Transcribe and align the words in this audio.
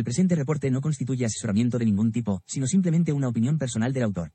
El 0.00 0.04
presente 0.04 0.34
reporte 0.34 0.70
no 0.70 0.80
constituye 0.80 1.26
asesoramiento 1.26 1.78
de 1.78 1.84
ningún 1.84 2.10
tipo, 2.10 2.42
sino 2.46 2.66
simplemente 2.66 3.12
una 3.12 3.28
opinión 3.28 3.58
personal 3.58 3.92
del 3.92 4.04
autor. 4.04 4.32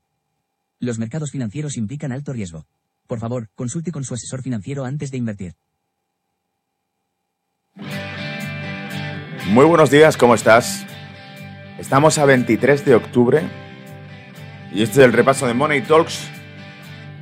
Los 0.78 1.00
mercados 1.00 1.32
financieros 1.32 1.76
implican 1.76 2.12
alto 2.12 2.32
riesgo. 2.32 2.66
Por 3.08 3.18
favor, 3.18 3.48
consulte 3.56 3.90
con 3.90 4.04
su 4.04 4.14
asesor 4.14 4.42
financiero 4.42 4.84
antes 4.84 5.10
de 5.10 5.18
invertir. 5.18 5.54
Muy 9.48 9.64
buenos 9.64 9.90
días, 9.90 10.16
¿cómo 10.16 10.36
estás? 10.36 10.86
Estamos 11.80 12.16
a 12.18 12.26
23 12.26 12.84
de 12.84 12.94
octubre 12.94 13.42
y 14.72 14.82
este 14.82 15.00
es 15.00 15.04
el 15.04 15.12
repaso 15.12 15.48
de 15.48 15.54
Money 15.54 15.80
Talks 15.82 16.28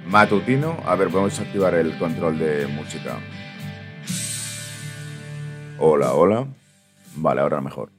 matutino. 0.06 0.82
A 0.84 0.96
ver, 0.96 1.08
a 1.08 1.24
activar 1.24 1.72
el 1.76 1.96
control 1.96 2.38
de 2.38 2.66
música. 2.66 3.18
Hola, 5.78 6.12
hola. 6.12 6.46
Vale, 7.16 7.40
ahora 7.40 7.62
mejor. 7.62 7.93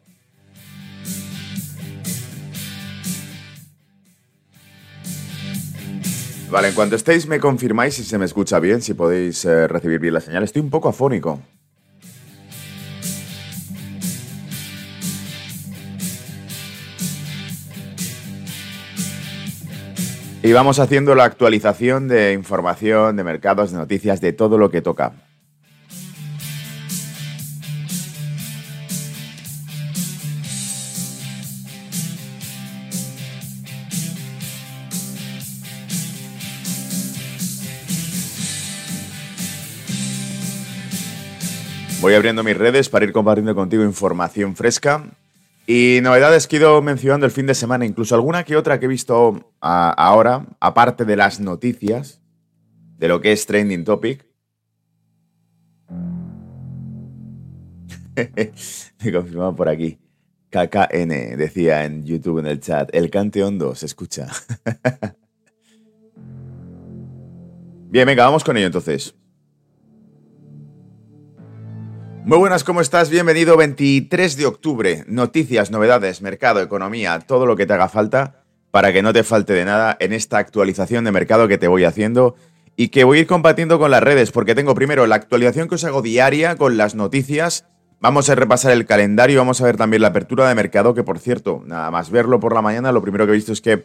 Vale, 6.49 6.69
en 6.69 6.75
cuanto 6.75 6.95
estéis 6.95 7.27
me 7.27 7.39
confirmáis 7.39 7.95
si 7.95 8.03
se 8.03 8.17
me 8.17 8.25
escucha 8.25 8.59
bien, 8.59 8.81
si 8.81 8.93
podéis 8.93 9.43
eh, 9.45 9.67
recibir 9.67 9.99
bien 9.99 10.13
la 10.13 10.21
señal. 10.21 10.43
Estoy 10.43 10.61
un 10.61 10.69
poco 10.69 10.89
afónico. 10.89 11.41
Y 20.43 20.53
vamos 20.53 20.77
haciendo 20.77 21.15
la 21.15 21.23
actualización 21.23 22.07
de 22.07 22.33
información, 22.33 23.15
de 23.15 23.23
mercados, 23.23 23.71
de 23.71 23.79
noticias, 23.79 24.21
de 24.21 24.31
todo 24.31 24.59
lo 24.59 24.69
que 24.69 24.83
toca. 24.83 25.24
Voy 42.05 42.13
abriendo 42.13 42.43
mis 42.43 42.55
redes 42.55 42.87
para 42.87 43.03
ir 43.03 43.11
compartiendo 43.11 43.55
contigo 43.55 43.83
información 43.83 44.55
fresca 44.55 45.05
y 45.65 46.01
novedades 46.03 46.45
que 46.45 46.57
he 46.57 46.59
ido 46.59 46.79
mencionando 46.83 47.25
el 47.25 47.31
fin 47.31 47.47
de 47.47 47.55
semana, 47.55 47.83
incluso 47.83 48.13
alguna 48.13 48.43
que 48.43 48.55
otra 48.55 48.79
que 48.79 48.85
he 48.85 48.87
visto 48.87 49.51
ahora, 49.59 50.45
aparte 50.59 51.03
de 51.03 51.15
las 51.15 51.39
noticias, 51.39 52.21
de 52.99 53.07
lo 53.07 53.21
que 53.21 53.31
es 53.31 53.47
Trending 53.47 53.83
Topic. 53.83 54.23
Me 59.03 59.11
confirmaba 59.11 59.55
por 59.55 59.67
aquí. 59.67 59.97
KKN 60.51 61.37
decía 61.37 61.85
en 61.85 62.05
YouTube 62.05 62.37
en 62.37 62.45
el 62.45 62.59
chat, 62.59 62.87
el 62.93 63.09
cante 63.09 63.43
hondo 63.43 63.73
se 63.73 63.87
escucha. 63.87 64.27
Bien, 67.89 68.05
venga, 68.05 68.25
vamos 68.25 68.43
con 68.43 68.57
ello 68.57 68.67
entonces. 68.67 69.15
Muy 72.25 72.39
buenas, 72.39 72.63
¿cómo 72.63 72.81
estás? 72.81 73.11
Bienvenido 73.11 73.55
23 73.55 74.35
de 74.35 74.47
octubre. 74.47 75.03
Noticias, 75.07 75.69
novedades, 75.69 76.23
mercado, 76.23 76.59
economía, 76.59 77.19
todo 77.19 77.45
lo 77.45 77.55
que 77.55 77.67
te 77.67 77.73
haga 77.73 77.87
falta 77.87 78.41
para 78.71 78.91
que 78.91 79.03
no 79.03 79.13
te 79.13 79.23
falte 79.23 79.53
de 79.53 79.63
nada 79.63 79.95
en 79.99 80.11
esta 80.11 80.39
actualización 80.39 81.03
de 81.05 81.11
mercado 81.11 81.47
que 81.47 81.59
te 81.59 81.67
voy 81.67 81.83
haciendo 81.83 82.35
y 82.75 82.87
que 82.87 83.03
voy 83.03 83.19
a 83.19 83.21
ir 83.21 83.27
compartiendo 83.27 83.77
con 83.77 83.91
las 83.91 84.01
redes 84.01 84.31
porque 84.31 84.55
tengo 84.55 84.73
primero 84.73 85.05
la 85.05 85.17
actualización 85.17 85.69
que 85.69 85.75
os 85.75 85.83
hago 85.83 86.01
diaria 86.01 86.55
con 86.55 86.77
las 86.77 86.95
noticias. 86.95 87.65
Vamos 87.99 88.27
a 88.27 88.33
repasar 88.33 88.71
el 88.71 88.87
calendario, 88.87 89.37
vamos 89.37 89.61
a 89.61 89.65
ver 89.65 89.77
también 89.77 90.01
la 90.01 90.07
apertura 90.07 90.49
de 90.49 90.55
mercado 90.55 90.95
que 90.95 91.03
por 91.03 91.19
cierto, 91.19 91.61
nada 91.67 91.91
más 91.91 92.09
verlo 92.09 92.39
por 92.39 92.55
la 92.55 92.63
mañana, 92.63 92.91
lo 92.91 93.03
primero 93.03 93.27
que 93.27 93.33
he 93.33 93.35
visto 93.35 93.53
es 93.53 93.61
que 93.61 93.83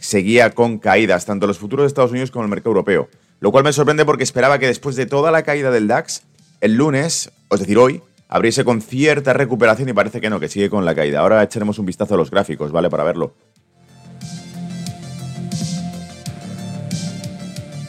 seguía 0.00 0.52
con 0.52 0.78
caídas, 0.78 1.26
tanto 1.26 1.46
los 1.46 1.58
futuros 1.58 1.84
de 1.84 1.88
Estados 1.88 2.12
Unidos 2.12 2.30
como 2.30 2.44
el 2.44 2.50
mercado 2.50 2.70
europeo. 2.70 3.10
Lo 3.38 3.52
cual 3.52 3.64
me 3.64 3.72
sorprende 3.74 4.06
porque 4.06 4.24
esperaba 4.24 4.58
que 4.58 4.66
después 4.66 4.96
de 4.96 5.04
toda 5.04 5.30
la 5.30 5.42
caída 5.42 5.70
del 5.70 5.88
DAX, 5.88 6.22
el 6.62 6.76
lunes 6.76 7.30
es 7.50 7.60
decir, 7.60 7.76
hoy, 7.76 8.02
abriese 8.28 8.64
con 8.64 8.80
cierta 8.80 9.32
recuperación 9.32 9.88
y 9.88 9.92
parece 9.92 10.20
que 10.20 10.30
no, 10.30 10.40
que 10.40 10.48
sigue 10.48 10.70
con 10.70 10.84
la 10.84 10.94
caída. 10.94 11.20
Ahora 11.20 11.42
echaremos 11.42 11.78
un 11.78 11.86
vistazo 11.86 12.14
a 12.14 12.16
los 12.16 12.30
gráficos, 12.30 12.72
¿vale? 12.72 12.88
Para 12.88 13.04
verlo. 13.04 13.34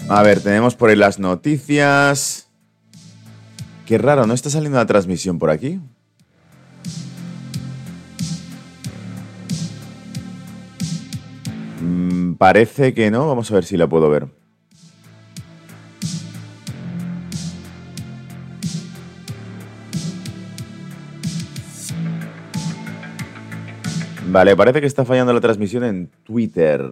A 0.09 0.21
ver, 0.21 0.41
tenemos 0.41 0.75
por 0.75 0.89
ahí 0.89 0.95
las 0.95 1.17
noticias. 1.17 2.49
Qué 3.85 3.97
raro, 3.97 4.27
¿no 4.27 4.33
está 4.33 4.49
saliendo 4.49 4.77
la 4.77 4.85
transmisión 4.85 5.39
por 5.39 5.49
aquí? 5.49 5.79
Mm, 11.79 12.33
parece 12.33 12.93
que 12.93 13.11
no. 13.11 13.27
Vamos 13.27 13.49
a 13.51 13.55
ver 13.55 13.63
si 13.63 13.77
la 13.77 13.87
puedo 13.87 14.09
ver. 14.09 14.42
Vale, 24.27 24.55
parece 24.55 24.81
que 24.81 24.87
está 24.87 25.05
fallando 25.05 25.33
la 25.33 25.41
transmisión 25.41 25.83
en 25.83 26.09
Twitter. 26.23 26.91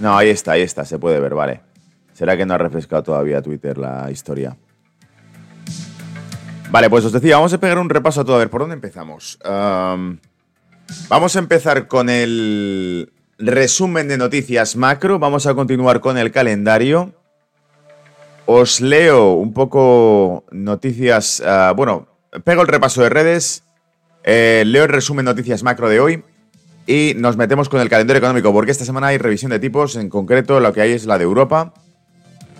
No, 0.00 0.16
ahí 0.16 0.30
está, 0.30 0.52
ahí 0.52 0.62
está, 0.62 0.84
se 0.84 0.98
puede 0.98 1.20
ver, 1.20 1.34
vale. 1.34 1.60
¿Será 2.12 2.36
que 2.36 2.44
no 2.44 2.54
ha 2.54 2.58
refrescado 2.58 3.02
todavía 3.02 3.40
Twitter 3.40 3.78
la 3.78 4.10
historia? 4.10 4.56
Vale, 6.70 6.88
pues 6.88 7.04
os 7.04 7.12
decía, 7.12 7.36
vamos 7.36 7.52
a 7.52 7.58
pegar 7.58 7.78
un 7.78 7.90
repaso 7.90 8.22
a 8.22 8.24
todo. 8.24 8.36
A 8.36 8.38
ver, 8.38 8.50
¿por 8.50 8.62
dónde 8.62 8.74
empezamos? 8.74 9.38
vamos 11.08 11.36
a 11.36 11.38
empezar 11.38 11.86
con 11.86 12.08
el 12.08 13.12
resumen 13.38 14.08
de 14.08 14.18
noticias 14.18 14.76
macro. 14.76 15.18
Vamos 15.18 15.46
a 15.46 15.54
continuar 15.54 16.00
con 16.00 16.16
el 16.16 16.32
calendario. 16.32 17.12
Os 18.46 18.80
leo 18.80 19.34
un 19.34 19.52
poco 19.52 20.44
noticias. 20.50 21.42
Ah, 21.44 21.72
bueno, 21.76 22.08
pego 22.44 22.62
el 22.62 22.68
repaso 22.68 23.02
de 23.02 23.10
redes. 23.10 23.64
Eh, 24.24 24.62
leo 24.66 24.84
el 24.84 24.88
resumen 24.88 25.24
noticias 25.24 25.62
macro 25.62 25.88
de 25.88 26.00
hoy 26.00 26.22
y 26.86 27.14
nos 27.16 27.36
metemos 27.36 27.68
con 27.68 27.80
el 27.80 27.88
calendario 27.88 28.18
económico, 28.18 28.52
porque 28.52 28.70
esta 28.70 28.84
semana 28.84 29.08
hay 29.08 29.18
revisión 29.18 29.50
de 29.50 29.58
tipos, 29.58 29.96
en 29.96 30.08
concreto 30.08 30.60
lo 30.60 30.72
que 30.72 30.80
hay 30.80 30.92
es 30.92 31.06
la 31.06 31.18
de 31.18 31.24
Europa 31.24 31.74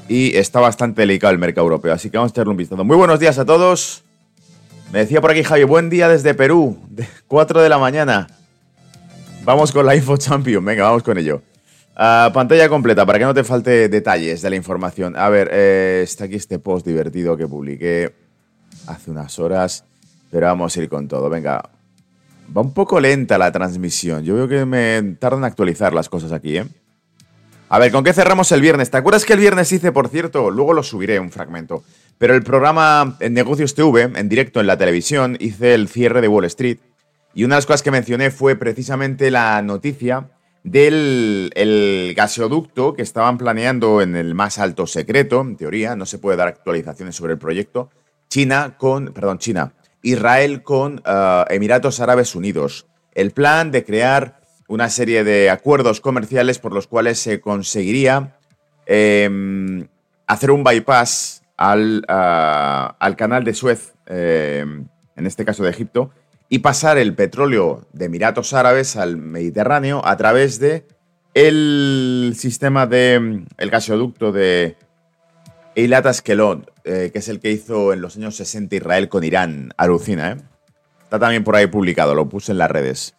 y 0.09 0.37
está 0.37 0.61
bastante 0.61 1.03
delicado 1.03 1.33
el 1.33 1.39
mercado 1.39 1.67
europeo, 1.67 1.93
así 1.93 2.11
que 2.11 2.17
vamos 2.17 2.33
a 2.33 2.35
echarle 2.35 2.51
un 2.51 2.57
vistazo. 2.57 2.85
Muy 2.85 2.97
buenos 2.97 3.21
días 3.21 3.39
a 3.39 3.45
todos. 3.45 4.03
Me 4.93 5.01
decía 5.01 5.21
por 5.21 5.31
aquí 5.31 5.43
Javi, 5.43 5.65
buen 5.65 5.89
día 5.89 6.09
desde 6.09 6.35
Perú, 6.35 6.79
de 6.91 7.07
4 7.27 7.63
de 7.63 7.69
la 7.69 7.79
mañana. 7.79 8.27
Vamos 9.45 9.73
con 9.73 9.87
la 9.87 9.97
Info 9.97 10.17
Champion, 10.17 10.65
venga, 10.65 10.85
vamos 10.85 11.03
con 11.03 11.17
ello. 11.17 11.43
Ah, 11.97 12.31
pantalla 12.33 12.69
completa, 12.69 13.05
para 13.07 13.19
que 13.19 13.25
no 13.25 13.35
te 13.35 13.45
falte 13.45 13.89
detalles 13.89 14.43
de 14.43 14.51
la 14.51 14.57
información. 14.57 15.17
A 15.17 15.29
ver, 15.29 15.49
eh, 15.53 16.01
está 16.05 16.25
aquí 16.25 16.37
este 16.37 16.59
post 16.59 16.87
divertido 16.87 17.37
que 17.37 17.47
publiqué 17.47 18.15
hace 18.87 19.11
unas 19.11 19.39
horas. 19.39 19.85
Pero 20.33 20.47
vamos 20.47 20.75
a 20.75 20.83
ir 20.83 20.89
con 20.89 21.07
todo. 21.07 21.29
Venga. 21.29 21.63
Va 22.57 22.63
un 22.63 22.73
poco 22.73 22.99
lenta 22.99 23.37
la 23.37 23.53
transmisión. 23.53 24.25
Yo 24.25 24.35
veo 24.35 24.49
que 24.49 24.65
me 24.65 25.17
tardan 25.21 25.41
en 25.41 25.45
actualizar 25.45 25.93
las 25.93 26.09
cosas 26.09 26.33
aquí, 26.33 26.57
¿eh? 26.57 26.65
A 27.69 27.79
ver, 27.79 27.93
¿con 27.93 28.03
qué 28.03 28.13
cerramos 28.13 28.51
el 28.53 28.61
viernes? 28.61 28.91
¿Te 28.91 28.97
acuerdas 28.97 29.25
que 29.25 29.35
el 29.35 29.39
viernes 29.39 29.73
hice, 29.73 29.93
por 29.93 30.09
cierto, 30.09 30.51
luego 30.51 30.75
lo 30.75 30.83
subiré 30.83 31.19
un 31.19 31.31
fragmento, 31.31 31.85
pero 32.19 32.35
el 32.35 32.43
programa 32.43 33.17
en 33.21 33.33
Negocios 33.33 33.75
TV, 33.75 34.11
en 34.15 34.29
directo 34.29 34.61
en 34.61 34.67
la 34.67 34.77
televisión, 34.77 35.39
hice 35.41 35.73
el 35.73 35.89
cierre 35.89 36.21
de 36.21 36.29
Wall 36.29 36.45
Street 36.45 36.79
y 37.33 37.45
una 37.45 37.55
de 37.55 37.59
las 37.59 37.67
cosas 37.67 37.83
que 37.83 37.91
mencioné 37.91 38.31
fue 38.31 38.57
precisamente 38.57 39.31
la 39.31 39.63
noticia 39.63 40.29
del 40.65 41.51
el 41.55 42.13
gasoducto 42.15 42.95
que 42.95 43.03
estaban 43.03 43.39
planeando 43.39 44.03
en 44.03 44.17
el 44.17 44.35
más 44.35 44.59
alto 44.59 44.87
secreto, 44.87 45.41
en 45.41 45.57
teoría, 45.57 45.97
no 45.97 46.05
se 46.05 46.19
puede 46.19 46.37
dar 46.37 46.49
actualizaciones 46.49 47.17
sobre 47.17 47.33
el 47.33 47.39
proyecto, 47.39 47.91
China 48.29 48.77
con, 48.77 49.15
perdón, 49.15 49.39
China, 49.39 49.73
Israel 50.03 50.63
con 50.63 51.03
eh, 51.05 51.45
Emiratos 51.51 52.01
Árabes 52.01 52.35
Unidos. 52.35 52.87
El 53.15 53.31
plan 53.31 53.71
de 53.71 53.85
crear 53.85 54.41
una 54.69 54.89
serie 54.89 55.25
de 55.25 55.51
acuerdos 55.51 56.01
comerciales 56.01 56.59
por 56.59 56.73
los 56.73 56.87
cuales 56.87 57.19
se 57.19 57.41
conseguiría 57.41 58.39
em, 58.87 59.87
hacer 60.27 60.51
un 60.51 60.65
bypass 60.65 61.43
al, 61.57 62.05
eh, 62.09 62.89
al 62.99 63.17
canal 63.17 63.45
de 63.45 63.55
Suez, 63.55 63.95
em, 64.07 64.87
en 65.17 65.27
este 65.27 65.45
caso 65.45 65.63
de 65.63 65.71
Egipto, 65.71 66.11
y 66.49 66.59
pasar 66.59 66.99
el 66.99 67.15
petróleo 67.15 67.87
de 67.93 68.07
Emiratos 68.07 68.53
Árabes 68.53 68.97
al 68.97 69.17
Mediterráneo 69.17 70.03
a 70.05 70.17
través 70.17 70.59
de 70.59 70.87
el 71.35 72.35
sistema 72.37 72.87
de 72.87 73.45
el 73.57 73.71
gasoducto 73.71 74.33
de 74.33 74.77
Eilat 75.75 76.07
Askelon, 76.07 76.67
eh, 76.85 77.11
que 77.13 77.19
es 77.19 77.29
el 77.29 77.41
que 77.41 77.51
hizo 77.51 77.93
en 77.93 78.01
los 78.01 78.17
años 78.17 78.37
60 78.37 78.77
Israel 78.77 79.09
con 79.09 79.25
Irán. 79.25 79.73
Alucina, 79.77 80.33
¿eh? 80.33 80.37
Está 81.05 81.19
también 81.19 81.45
por 81.45 81.57
ahí 81.57 81.67
publicado, 81.67 82.15
lo 82.15 82.29
puse 82.29 82.53
en 82.53 82.59
las 82.59 82.71
redes. 82.71 83.15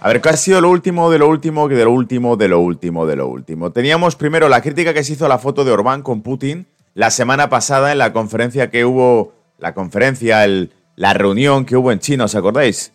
A 0.00 0.08
ver, 0.08 0.20
¿qué 0.20 0.30
ha 0.30 0.36
sido 0.36 0.60
lo 0.60 0.70
último 0.70 1.10
de 1.10 1.18
lo 1.18 1.28
último, 1.28 1.68
de 1.68 1.84
lo 1.84 1.92
último, 1.92 2.36
de 2.36 2.48
lo 2.48 2.60
último, 2.60 3.06
de 3.06 3.16
lo 3.16 3.28
último? 3.28 3.70
Teníamos 3.70 4.16
primero 4.16 4.48
la 4.48 4.60
crítica 4.60 4.92
que 4.92 5.04
se 5.04 5.12
hizo 5.12 5.26
a 5.26 5.28
la 5.28 5.38
foto 5.38 5.64
de 5.64 5.70
Orbán 5.70 6.02
con 6.02 6.22
Putin 6.22 6.66
la 6.94 7.10
semana 7.10 7.48
pasada 7.48 7.92
en 7.92 7.98
la 7.98 8.12
conferencia 8.12 8.70
que 8.70 8.84
hubo, 8.84 9.32
la 9.58 9.74
conferencia, 9.74 10.44
el, 10.44 10.72
la 10.96 11.14
reunión 11.14 11.64
que 11.64 11.76
hubo 11.76 11.92
en 11.92 12.00
China, 12.00 12.24
¿os 12.24 12.34
acordáis? 12.34 12.92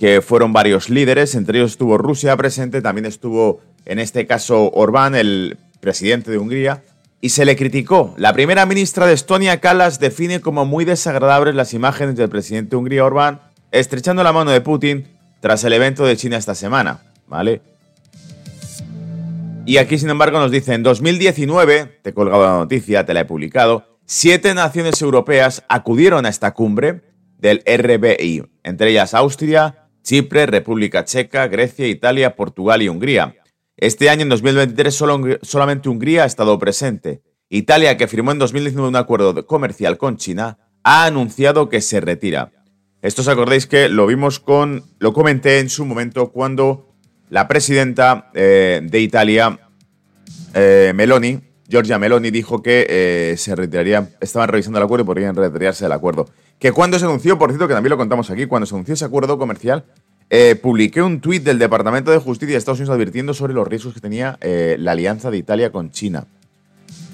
Que 0.00 0.20
fueron 0.20 0.52
varios 0.52 0.90
líderes, 0.90 1.34
entre 1.34 1.58
ellos 1.58 1.72
estuvo 1.72 1.96
Rusia 1.96 2.36
presente, 2.36 2.82
también 2.82 3.06
estuvo 3.06 3.60
en 3.84 3.98
este 3.98 4.26
caso 4.26 4.70
Orbán, 4.72 5.14
el 5.14 5.58
presidente 5.80 6.30
de 6.30 6.38
Hungría, 6.38 6.82
y 7.20 7.30
se 7.30 7.44
le 7.44 7.56
criticó. 7.56 8.14
La 8.16 8.32
primera 8.32 8.66
ministra 8.66 9.06
de 9.06 9.14
Estonia, 9.14 9.60
Kalas, 9.60 9.98
define 9.98 10.40
como 10.40 10.64
muy 10.64 10.84
desagradables 10.84 11.54
las 11.54 11.74
imágenes 11.74 12.16
del 12.16 12.28
presidente 12.28 12.70
de 12.70 12.76
Hungría, 12.76 13.04
Orbán, 13.04 13.40
estrechando 13.70 14.22
la 14.22 14.32
mano 14.32 14.50
de 14.50 14.60
Putin 14.60 15.06
tras 15.40 15.64
el 15.64 15.72
evento 15.72 16.04
de 16.04 16.16
China 16.16 16.36
esta 16.36 16.54
semana, 16.54 17.02
¿vale? 17.26 17.60
Y 19.66 19.76
aquí, 19.76 19.98
sin 19.98 20.08
embargo, 20.08 20.38
nos 20.38 20.50
dice, 20.50 20.74
en 20.74 20.82
2019, 20.82 21.98
te 22.02 22.10
he 22.10 22.14
colgado 22.14 22.42
la 22.42 22.56
noticia, 22.56 23.04
te 23.04 23.12
la 23.12 23.20
he 23.20 23.24
publicado, 23.24 23.98
siete 24.06 24.54
naciones 24.54 25.02
europeas 25.02 25.64
acudieron 25.68 26.24
a 26.24 26.30
esta 26.30 26.54
cumbre 26.54 27.02
del 27.36 27.62
RBI, 27.66 28.44
entre 28.62 28.90
ellas 28.90 29.12
Austria, 29.12 29.88
Chipre, 30.02 30.46
República 30.46 31.04
Checa, 31.04 31.48
Grecia, 31.48 31.86
Italia, 31.86 32.34
Portugal 32.34 32.80
y 32.80 32.88
Hungría. 32.88 33.34
Este 33.78 34.10
año, 34.10 34.22
en 34.22 34.28
2023, 34.28 34.92
solo, 34.92 35.20
solamente 35.42 35.88
Hungría 35.88 36.24
ha 36.24 36.26
estado 36.26 36.58
presente. 36.58 37.22
Italia, 37.48 37.96
que 37.96 38.08
firmó 38.08 38.32
en 38.32 38.40
2019 38.40 38.88
un 38.88 38.96
acuerdo 38.96 39.46
comercial 39.46 39.98
con 39.98 40.16
China, 40.16 40.58
ha 40.82 41.04
anunciado 41.04 41.68
que 41.68 41.80
se 41.80 42.00
retira. 42.00 42.50
Esto 43.02 43.22
os 43.22 43.28
acordáis 43.28 43.68
que 43.68 43.88
lo 43.88 44.08
vimos 44.08 44.40
con, 44.40 44.82
lo 44.98 45.12
comenté 45.12 45.60
en 45.60 45.70
su 45.70 45.84
momento 45.84 46.32
cuando 46.32 46.92
la 47.30 47.46
presidenta 47.46 48.32
eh, 48.34 48.80
de 48.82 49.00
Italia, 49.00 49.60
eh, 50.54 50.92
Meloni, 50.96 51.38
Giorgia 51.68 52.00
Meloni, 52.00 52.32
dijo 52.32 52.60
que 52.60 52.84
eh, 52.88 53.36
se 53.36 53.54
retiraría, 53.54 54.10
estaban 54.20 54.48
revisando 54.48 54.80
el 54.80 54.84
acuerdo 54.86 55.04
y 55.04 55.06
podrían 55.06 55.36
retirarse 55.36 55.84
del 55.84 55.92
acuerdo. 55.92 56.28
Que 56.58 56.72
cuando 56.72 56.98
se 56.98 57.04
anunció, 57.04 57.38
por 57.38 57.50
cierto, 57.50 57.68
que 57.68 57.74
también 57.74 57.90
lo 57.90 57.96
contamos 57.96 58.28
aquí, 58.30 58.46
cuando 58.46 58.66
se 58.66 58.74
anunció 58.74 58.94
ese 58.94 59.04
acuerdo 59.04 59.38
comercial, 59.38 59.84
eh, 60.30 60.56
publiqué 60.56 61.02
un 61.02 61.20
tuit 61.20 61.42
del 61.42 61.58
Departamento 61.58 62.10
de 62.10 62.18
Justicia 62.18 62.54
de 62.54 62.58
Estados 62.58 62.80
Unidos 62.80 62.94
advirtiendo 62.94 63.32
sobre 63.32 63.54
los 63.54 63.66
riesgos 63.66 63.94
que 63.94 64.00
tenía 64.00 64.38
eh, 64.40 64.76
la 64.78 64.92
alianza 64.92 65.30
de 65.30 65.38
Italia 65.38 65.72
con 65.72 65.90
China. 65.90 66.26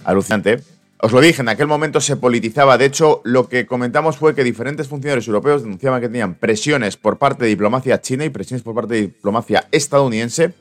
Alucinante. 0.04 0.62
Os 0.98 1.12
lo 1.12 1.20
dije, 1.20 1.42
en 1.42 1.48
aquel 1.48 1.66
momento 1.66 2.00
se 2.00 2.16
politizaba. 2.16 2.78
De 2.78 2.86
hecho, 2.86 3.20
lo 3.24 3.48
que 3.48 3.66
comentamos 3.66 4.16
fue 4.16 4.34
que 4.34 4.42
diferentes 4.42 4.88
funcionarios 4.88 5.28
europeos 5.28 5.62
denunciaban 5.62 6.00
que 6.00 6.08
tenían 6.08 6.34
presiones 6.34 6.96
por 6.96 7.18
parte 7.18 7.44
de 7.44 7.50
diplomacia 7.50 8.00
china 8.00 8.24
y 8.24 8.30
presiones 8.30 8.62
por 8.62 8.74
parte 8.74 8.94
de 8.94 9.00
diplomacia 9.02 9.68
estadounidense. 9.70 10.54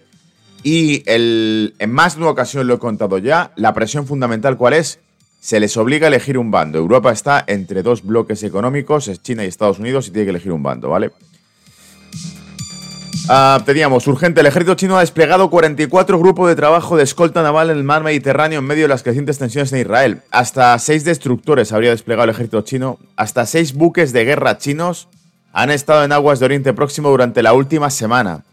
Y 0.62 1.04
en 1.08 1.92
más 1.92 2.16
de 2.16 2.22
una 2.22 2.32
ocasión 2.32 2.68
lo 2.68 2.76
he 2.76 2.80
contado 2.80 3.18
ya, 3.18 3.52
la 3.56 3.74
presión 3.74 4.06
fundamental 4.06 4.58
cuál 4.58 4.74
es? 4.74 5.00
Se 5.40 5.60
les 5.60 5.76
obliga 5.76 6.08
a 6.08 6.10
elegir 6.10 6.38
un 6.38 6.52
bando. 6.52 6.78
Europa 6.78 7.12
está 7.12 7.44
entre 7.48 7.84
dos 7.84 8.04
bloques 8.04 8.44
económicos, 8.44 9.10
es 9.10 9.22
China 9.22 9.44
y 9.44 9.48
Estados 9.48 9.80
Unidos, 9.80 10.08
y 10.08 10.12
tiene 10.12 10.26
que 10.26 10.30
elegir 10.32 10.54
un 10.54 10.64
bando, 10.64 10.90
¿vale? 10.90 11.12
Ah, 13.30 13.62
teníamos 13.66 14.06
urgente, 14.08 14.42
el 14.42 14.48
ejército 14.48 14.76
chino 14.76 14.98
ha 14.98 15.00
desplegado 15.00 15.50
44 15.50 16.20
grupos 16.20 16.50
de 16.50 16.56
trabajo 16.56 16.98
de 16.98 17.04
escolta 17.04 17.42
naval 17.42 17.70
en 17.70 17.78
el 17.78 17.84
mar 17.84 18.04
Mediterráneo 18.04 18.60
en 18.60 18.66
medio 18.66 18.84
de 18.84 18.90
las 18.90 19.02
crecientes 19.02 19.38
tensiones 19.38 19.72
en 19.72 19.80
Israel. 19.80 20.22
Hasta 20.30 20.78
seis 20.78 21.06
destructores 21.06 21.72
habría 21.72 21.92
desplegado 21.92 22.26
el 22.26 22.32
ejército 22.32 22.62
chino. 22.64 23.00
Hasta 23.16 23.46
seis 23.46 23.74
buques 23.74 24.12
de 24.12 24.26
guerra 24.26 24.58
chinos 24.58 25.08
han 25.54 25.72
estado 25.72 26.04
en 26.04 26.12
aguas 26.12 26.40
de 26.40 26.46
Oriente 26.46 26.74
Próximo 26.74 27.10
durante 27.10 27.42
la 27.42 27.54
última 27.54 27.90
semana. 27.90 28.44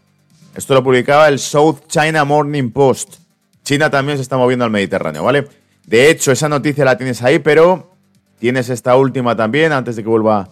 Esto 0.55 0.73
lo 0.73 0.83
publicaba 0.83 1.27
el 1.27 1.39
South 1.39 1.79
China 1.87 2.23
Morning 2.23 2.71
Post. 2.71 3.15
China 3.63 3.89
también 3.89 4.17
se 4.17 4.21
está 4.21 4.37
moviendo 4.37 4.63
al 4.63 4.71
Mediterráneo, 4.71 5.23
¿vale? 5.23 5.47
De 5.85 6.09
hecho, 6.09 6.31
esa 6.31 6.47
noticia 6.47 6.85
la 6.85 6.97
tienes 6.97 7.21
ahí, 7.23 7.39
pero 7.39 7.91
tienes 8.39 8.69
esta 8.69 8.95
última 8.95 9.35
también, 9.35 9.73
antes 9.73 9.97
de 9.97 10.03
que 10.03 10.09
vuelva 10.09 10.49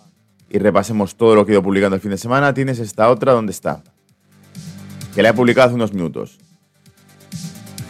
y 0.50 0.58
repasemos 0.58 1.16
todo 1.16 1.36
lo 1.36 1.46
que 1.46 1.52
he 1.52 1.56
ido 1.56 1.64
publicando 1.64 1.96
el 1.96 2.02
fin 2.02 2.12
de 2.12 2.18
semana. 2.18 2.54
Tienes 2.54 2.80
esta 2.80 3.10
otra, 3.10 3.32
¿dónde 3.34 3.52
está? 3.52 3.82
Que 5.14 5.22
le 5.22 5.30
ha 5.30 5.34
publicado 5.34 5.68
hace 5.68 5.76
unos 5.76 5.94
minutos. 5.94 6.40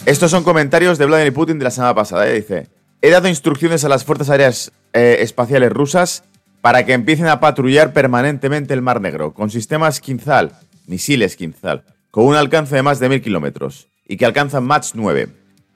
Estos 0.05 0.31
son 0.31 0.43
comentarios 0.43 0.97
de 0.97 1.05
Vladimir 1.05 1.33
Putin 1.33 1.59
de 1.59 1.65
la 1.65 1.71
semana 1.71 1.93
pasada. 1.93 2.27
¿eh? 2.27 2.33
Dice, 2.33 2.67
he 3.01 3.09
dado 3.09 3.27
instrucciones 3.27 3.83
a 3.83 3.89
las 3.89 4.05
Fuerzas 4.05 4.29
Aéreas 4.29 4.71
eh, 4.93 5.17
Espaciales 5.21 5.71
rusas 5.71 6.23
para 6.61 6.85
que 6.85 6.93
empiecen 6.93 7.27
a 7.27 7.39
patrullar 7.39 7.93
permanentemente 7.93 8.73
el 8.73 8.81
Mar 8.81 9.01
Negro 9.01 9.33
con 9.33 9.49
sistemas 9.49 9.99
Kinzhal, 10.01 10.51
misiles 10.87 11.35
Kinzhal, 11.35 11.83
con 12.11 12.25
un 12.25 12.35
alcance 12.35 12.75
de 12.75 12.83
más 12.83 12.99
de 12.99 13.09
mil 13.09 13.21
kilómetros 13.21 13.87
y 14.07 14.17
que 14.17 14.25
alcanzan 14.25 14.65
Mach 14.65 14.91
9. 14.93 15.29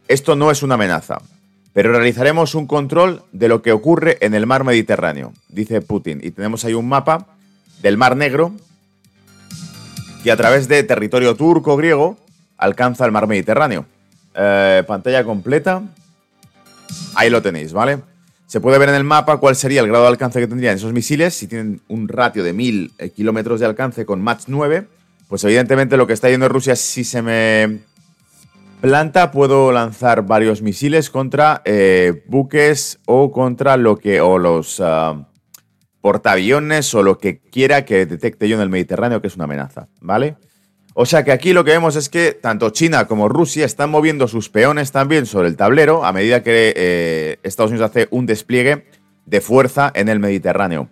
Esto 0.07 0.35
no 0.35 0.51
es 0.51 0.63
una 0.63 0.75
amenaza, 0.75 1.21
pero 1.71 1.91
realizaremos 1.91 2.55
un 2.55 2.67
control 2.67 3.23
de 3.31 3.47
lo 3.47 3.61
que 3.61 3.71
ocurre 3.71 4.17
en 4.21 4.33
el 4.33 4.45
mar 4.45 4.63
Mediterráneo, 4.63 5.33
dice 5.49 5.81
Putin. 5.81 6.19
Y 6.23 6.31
tenemos 6.31 6.65
ahí 6.65 6.73
un 6.73 6.89
mapa 6.89 7.27
del 7.81 7.97
Mar 7.97 8.17
Negro 8.17 8.53
y 10.23 10.29
a 10.29 10.37
través 10.37 10.67
de 10.67 10.83
territorio 10.83 11.35
turco-griego 11.35 12.17
alcanza 12.57 13.05
el 13.05 13.11
mar 13.11 13.27
Mediterráneo. 13.27 13.85
Eh, 14.35 14.83
pantalla 14.87 15.23
completa. 15.23 15.83
Ahí 17.15 17.29
lo 17.29 17.41
tenéis, 17.41 17.73
¿vale? 17.73 17.99
Se 18.47 18.61
puede 18.61 18.77
ver 18.77 18.89
en 18.89 18.95
el 18.95 19.03
mapa 19.03 19.37
cuál 19.37 19.55
sería 19.55 19.81
el 19.81 19.87
grado 19.87 20.03
de 20.03 20.09
alcance 20.09 20.39
que 20.39 20.47
tendrían 20.47 20.75
esos 20.75 20.93
misiles. 20.93 21.33
Si 21.33 21.47
tienen 21.47 21.81
un 21.87 22.07
ratio 22.07 22.43
de 22.43 22.53
1000 22.53 22.91
eh, 22.97 23.09
kilómetros 23.09 23.59
de 23.59 23.65
alcance 23.65 24.05
con 24.05 24.21
Mach 24.21 24.43
9, 24.47 24.87
pues 25.27 25.43
evidentemente 25.43 25.97
lo 25.97 26.07
que 26.07 26.13
está 26.13 26.29
yendo 26.29 26.47
Rusia, 26.47 26.75
si 26.75 27.03
se 27.03 27.21
me 27.21 27.79
planta, 28.81 29.31
puedo 29.31 29.71
lanzar 29.71 30.25
varios 30.25 30.61
misiles 30.61 31.09
contra 31.09 31.61
eh, 31.65 32.23
buques 32.27 32.99
o 33.05 33.31
contra 33.31 33.75
lo 33.77 33.97
que. 33.97 34.21
o 34.21 34.37
los. 34.37 34.79
Ah, 34.79 35.25
portaaviones 36.03 36.93
o 36.95 37.01
lo 37.01 37.17
que 37.17 37.39
quiera 37.39 37.85
que 37.85 38.05
detecte 38.05 38.49
yo 38.49 38.57
en 38.57 38.61
el 38.61 38.69
Mediterráneo 38.69 39.21
que 39.21 39.27
es 39.27 39.35
una 39.35 39.45
amenaza, 39.45 39.87
¿vale? 40.01 40.35
O 40.95 41.05
sea 41.05 41.23
que 41.23 41.31
aquí 41.31 41.53
lo 41.53 41.63
que 41.63 41.71
vemos 41.71 41.95
es 41.95 42.09
que 42.09 42.33
tanto 42.33 42.71
China 42.71 43.05
como 43.05 43.29
Rusia 43.29 43.65
están 43.65 43.89
moviendo 43.89 44.27
sus 44.27 44.49
peones 44.49 44.91
también 44.91 45.25
sobre 45.25 45.47
el 45.47 45.55
tablero 45.55 46.03
a 46.03 46.11
medida 46.11 46.43
que 46.43 46.73
eh, 46.75 47.39
Estados 47.43 47.71
Unidos 47.71 47.89
hace 47.89 48.09
un 48.11 48.25
despliegue 48.25 48.85
de 49.25 49.39
fuerza 49.39 49.93
en 49.95 50.09
el 50.09 50.19
Mediterráneo. 50.19 50.89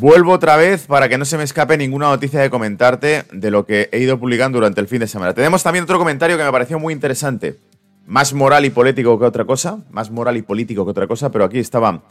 Vuelvo 0.00 0.32
otra 0.32 0.56
vez 0.56 0.88
para 0.88 1.08
que 1.08 1.16
no 1.16 1.24
se 1.24 1.38
me 1.38 1.44
escape 1.44 1.78
ninguna 1.78 2.08
noticia 2.08 2.40
de 2.40 2.50
comentarte 2.50 3.22
de 3.30 3.50
lo 3.52 3.64
que 3.64 3.88
he 3.92 4.00
ido 4.00 4.18
publicando 4.18 4.58
durante 4.58 4.80
el 4.80 4.88
fin 4.88 4.98
de 4.98 5.06
semana. 5.06 5.34
Tenemos 5.34 5.62
también 5.62 5.84
otro 5.84 5.98
comentario 5.98 6.36
que 6.36 6.42
me 6.42 6.50
pareció 6.50 6.80
muy 6.80 6.92
interesante. 6.92 7.60
Más 8.06 8.34
moral 8.34 8.64
y 8.64 8.70
político 8.70 9.16
que 9.20 9.24
otra 9.24 9.44
cosa. 9.44 9.78
Más 9.92 10.10
moral 10.10 10.36
y 10.36 10.42
político 10.42 10.84
que 10.84 10.90
otra 10.90 11.06
cosa, 11.06 11.30
pero 11.30 11.44
aquí 11.44 11.60
estaba 11.60 12.02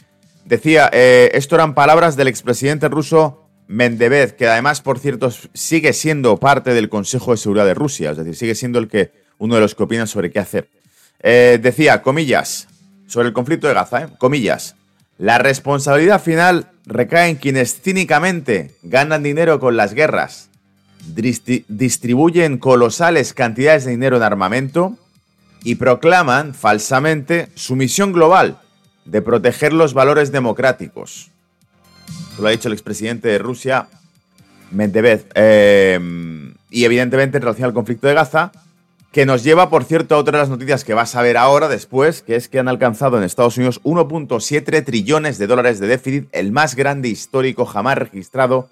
Decía, 0.46 0.90
eh, 0.92 1.32
esto 1.34 1.56
eran 1.56 1.74
palabras 1.74 2.16
del 2.16 2.28
expresidente 2.28 2.90
ruso 2.90 3.48
Mendebev, 3.68 4.36
que 4.36 4.48
además, 4.48 4.82
por 4.82 5.00
cierto, 5.00 5.32
sigue 5.54 5.94
siendo 5.94 6.38
parte 6.38 6.74
del 6.74 6.90
Consejo 6.90 7.32
de 7.32 7.38
Seguridad 7.38 7.66
de 7.66 7.74
Rusia, 7.74 8.12
es 8.12 8.18
decir, 8.18 8.36
sigue 8.36 8.56
siendo 8.56 8.80
el 8.80 8.90
que 8.90 9.12
uno 9.38 9.56
de 9.56 9.62
los 9.62 9.74
que 9.74 9.84
opinan 9.84 10.08
sobre 10.08 10.32
qué 10.32 10.40
hacer. 10.40 10.70
Eh, 11.22 11.60
decía, 11.62 12.02
comillas, 12.02 12.68
sobre 13.08 13.30
el 13.30 13.34
conflicto 13.34 13.68
de 13.68 13.74
Gaza, 13.74 14.04
eh, 14.04 14.08
comillas, 14.18 14.76
la 15.18 15.38
responsabilidad 15.38 16.22
final 16.22 16.72
recae 16.86 17.30
en 17.30 17.36
quienes 17.38 17.80
cínicamente 17.82 18.72
ganan 18.84 19.24
dinero 19.24 19.60
con 19.60 19.78
las 19.78 19.94
guerras, 19.94 20.50
distribuyen 21.06 22.58
colosales 22.58 23.34
cantidades 23.34 23.86
de 23.86 23.92
dinero 23.92 24.18
en 24.18 24.24
armamento 24.24 24.98
y 25.64 25.76
proclaman 25.76 26.54
falsamente 26.54 27.48
su 27.56 27.76
misión 27.76 28.12
global 28.12 28.60
de 29.06 29.22
proteger 29.22 29.74
los 29.74 29.94
valores 29.94 30.32
democráticos. 30.32 31.32
Lo 32.40 32.48
ha 32.48 32.52
dicho 32.52 32.68
el 32.68 32.74
expresidente 32.74 33.28
de 33.28 33.38
Rusia, 33.38 33.88
Medvedev. 34.72 35.26
Em, 35.36 36.54
y 36.70 36.86
evidentemente 36.86 37.38
en 37.38 37.44
relación 37.44 37.68
al 37.68 37.74
conflicto 37.74 38.08
de 38.08 38.14
Gaza, 38.14 38.52
que 39.12 39.28
nos 39.28 39.44
lleva, 39.44 39.70
por 39.70 39.84
cierto, 39.84 40.16
a 40.16 40.18
otra 40.18 40.38
de 40.38 40.44
las 40.44 40.50
noticias 40.50 40.84
que 40.84 40.96
vas 40.96 41.16
a 41.16 41.22
ver 41.22 41.38
ahora 41.38 41.68
después, 41.68 42.24
que 42.24 42.36
es 42.36 42.50
que 42.50 42.58
han 42.58 42.68
alcanzado 42.68 43.18
en 43.18 43.24
Estados 43.24 43.58
Unidos 43.58 43.80
1.7 43.84 44.84
trillones 44.84 45.38
de 45.38 45.46
dólares 45.46 45.80
de 45.80 45.86
déficit, 45.86 46.28
el 46.32 46.52
más 46.52 46.76
grande 46.76 47.10
histórico 47.10 47.66
jamás 47.66 48.00
registrado 48.00 48.70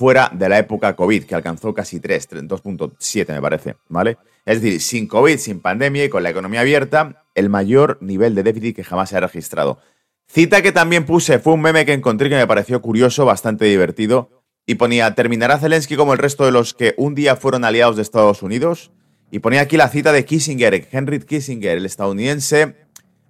fuera 0.00 0.30
de 0.32 0.48
la 0.48 0.58
época 0.58 0.96
COVID, 0.96 1.24
que 1.24 1.34
alcanzó 1.34 1.74
casi 1.74 2.00
3, 2.00 2.30
2.7 2.48 3.34
me 3.34 3.42
parece, 3.42 3.76
¿vale? 3.90 4.16
Es 4.46 4.62
decir, 4.62 4.80
sin 4.80 5.06
COVID, 5.06 5.36
sin 5.36 5.60
pandemia 5.60 6.06
y 6.06 6.08
con 6.08 6.22
la 6.22 6.30
economía 6.30 6.62
abierta, 6.62 7.26
el 7.34 7.50
mayor 7.50 7.98
nivel 8.00 8.34
de 8.34 8.42
déficit 8.42 8.76
que 8.76 8.82
jamás 8.82 9.10
se 9.10 9.18
ha 9.18 9.20
registrado. 9.20 9.78
Cita 10.26 10.62
que 10.62 10.72
también 10.72 11.04
puse, 11.04 11.38
fue 11.38 11.52
un 11.52 11.60
meme 11.60 11.84
que 11.84 11.92
encontré 11.92 12.30
que 12.30 12.36
me 12.36 12.46
pareció 12.46 12.80
curioso, 12.80 13.26
bastante 13.26 13.66
divertido, 13.66 14.42
y 14.64 14.76
ponía, 14.76 15.14
¿terminará 15.14 15.58
Zelensky 15.58 15.96
como 15.96 16.14
el 16.14 16.18
resto 16.18 16.46
de 16.46 16.52
los 16.52 16.72
que 16.72 16.94
un 16.96 17.14
día 17.14 17.36
fueron 17.36 17.66
aliados 17.66 17.96
de 17.96 18.02
Estados 18.02 18.42
Unidos? 18.42 18.92
Y 19.30 19.40
ponía 19.40 19.60
aquí 19.60 19.76
la 19.76 19.90
cita 19.90 20.12
de 20.12 20.24
Kissinger, 20.24 20.88
Henry 20.90 21.20
Kissinger, 21.20 21.76
el 21.76 21.84
estadounidense 21.84 22.74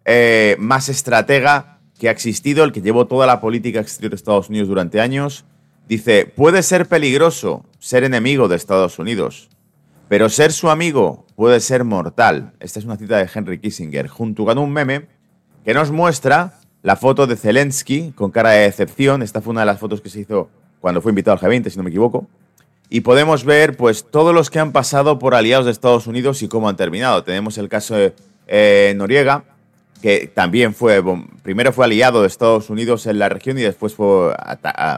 eh, 0.05 0.55
más 0.61 0.89
estratega 0.89 1.81
que 1.99 2.09
ha 2.09 2.12
existido, 2.12 2.62
el 2.62 2.71
que 2.71 2.81
llevó 2.81 3.09
toda 3.09 3.27
la 3.27 3.41
política 3.41 3.81
exterior 3.81 4.11
de 4.11 4.17
Estados 4.17 4.49
Unidos 4.50 4.69
durante 4.69 5.00
años, 5.00 5.47
Dice, 5.89 6.27
puede 6.27 6.63
ser 6.63 6.87
peligroso 6.87 7.65
ser 7.79 8.05
enemigo 8.05 8.49
de 8.49 8.57
Estados 8.57 8.99
Unidos, 8.99 9.49
pero 10.09 10.29
ser 10.29 10.53
su 10.53 10.71
amigo 10.71 11.27
puede 11.37 11.61
ser 11.61 11.85
mortal. 11.85 12.53
Esta 12.61 12.79
es 12.79 12.85
una 12.85 12.97
cita 12.97 13.17
de 13.17 13.29
Henry 13.33 13.59
Kissinger, 13.59 14.09
junto 14.09 14.45
con 14.45 14.59
un 14.59 14.73
meme 14.73 15.07
que 15.65 15.75
nos 15.75 15.91
muestra 15.91 16.61
la 16.83 16.97
foto 16.97 17.27
de 17.27 17.37
Zelensky 17.37 18.13
con 18.13 18.31
cara 18.31 18.51
de 18.51 18.63
decepción. 18.63 19.23
Esta 19.23 19.41
fue 19.41 19.53
una 19.53 19.61
de 19.61 19.67
las 19.67 19.79
fotos 19.79 20.01
que 20.01 20.09
se 20.09 20.21
hizo 20.21 20.49
cuando 20.81 21.01
fue 21.01 21.13
invitado 21.13 21.39
al 21.39 21.43
G20, 21.43 21.71
si 21.71 21.77
no 21.77 21.83
me 21.83 21.91
equivoco. 21.91 22.27
Y 22.89 23.03
podemos 23.03 23.45
ver 23.45 23.77
pues 23.77 24.05
todos 24.11 24.35
los 24.35 24.51
que 24.51 24.59
han 24.59 24.73
pasado 24.73 25.19
por 25.19 25.35
aliados 25.35 25.67
de 25.67 25.73
Estados 25.73 26.07
Unidos 26.07 26.43
y 26.43 26.49
cómo 26.49 26.69
han 26.69 26.77
terminado. 26.77 27.23
Tenemos 27.23 27.57
el 27.59 27.69
caso 27.69 27.95
de 27.95 28.15
eh, 28.49 28.95
Noriega, 28.97 29.45
que 30.00 30.30
también 30.33 30.75
fue, 30.75 31.02
primero 31.42 31.73
fue 31.73 31.85
aliado 31.85 32.23
de 32.23 32.28
Estados 32.28 32.71
Unidos 32.71 33.07
en 33.07 33.19
la 33.19 33.28
región 33.28 33.59
y 33.59 33.62
después 33.62 33.95
fue 33.95 34.35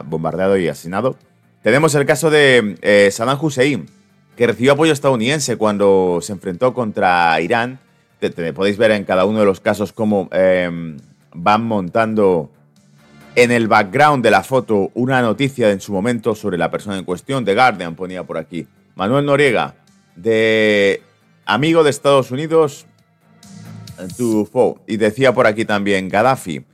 bombardeado 0.05 0.57
y 0.57 0.67
asesinado. 0.67 1.17
Tenemos 1.61 1.95
el 1.95 2.05
caso 2.05 2.29
de 2.29 2.77
eh, 2.81 3.09
Saddam 3.11 3.37
Hussein, 3.41 3.85
que 4.35 4.47
recibió 4.47 4.73
apoyo 4.73 4.93
estadounidense 4.93 5.57
cuando 5.57 6.19
se 6.21 6.33
enfrentó 6.33 6.73
contra 6.73 7.39
Irán. 7.41 7.79
podéis 8.55 8.77
ver 8.77 8.91
en 8.91 9.03
cada 9.03 9.25
uno 9.25 9.39
de 9.39 9.45
los 9.45 9.59
casos 9.59 9.93
cómo 9.93 10.29
em, 10.31 10.97
van 11.33 11.63
montando 11.63 12.51
en 13.35 13.51
el 13.51 13.67
background 13.67 14.23
de 14.23 14.31
la 14.31 14.43
foto 14.43 14.91
una 14.93 15.21
noticia 15.21 15.71
en 15.71 15.81
su 15.81 15.91
momento 15.91 16.35
sobre 16.35 16.57
la 16.57 16.71
persona 16.71 16.97
en 16.97 17.03
cuestión. 17.03 17.45
The 17.45 17.55
Guardian 17.55 17.95
ponía 17.95 18.23
por 18.23 18.37
aquí. 18.37 18.67
Manuel 18.95 19.25
Noriega, 19.25 19.75
de 20.15 21.01
amigo 21.45 21.83
de 21.83 21.89
Estados 21.89 22.31
Unidos, 22.31 22.85
y 24.87 24.97
decía 24.97 25.33
por 25.33 25.47
aquí 25.47 25.65
también 25.65 26.09
Gaddafi. 26.09 26.65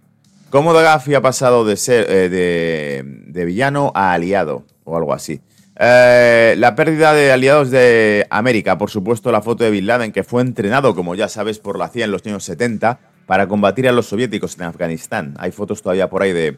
¿Cómo 0.49 0.73
Gaddafi 0.73 1.13
ha 1.13 1.21
pasado 1.21 1.63
de 1.63 1.77
ser 1.77 2.05
eh, 2.09 3.03
de, 3.27 3.45
villano 3.45 3.91
a 3.93 4.13
aliado? 4.13 4.65
O 4.83 4.97
algo 4.97 5.13
así. 5.13 5.41
Eh, 5.75 6.55
la 6.57 6.75
pérdida 6.75 7.13
de 7.13 7.31
aliados 7.31 7.69
de 7.69 8.25
América, 8.29 8.77
por 8.77 8.89
supuesto, 8.89 9.31
la 9.31 9.41
foto 9.41 9.63
de 9.63 9.69
Bin 9.69 9.85
Laden, 9.85 10.11
que 10.11 10.23
fue 10.23 10.41
entrenado, 10.41 10.95
como 10.95 11.15
ya 11.15 11.27
sabes, 11.27 11.59
por 11.59 11.77
la 11.77 11.89
CIA 11.89 12.05
en 12.05 12.11
los 12.11 12.25
años 12.25 12.43
70 12.43 12.99
para 13.27 13.47
combatir 13.47 13.87
a 13.87 13.91
los 13.91 14.07
soviéticos 14.07 14.57
en 14.57 14.63
Afganistán. 14.63 15.35
Hay 15.37 15.51
fotos 15.51 15.83
todavía 15.83 16.09
por 16.09 16.23
ahí 16.23 16.33
de, 16.33 16.57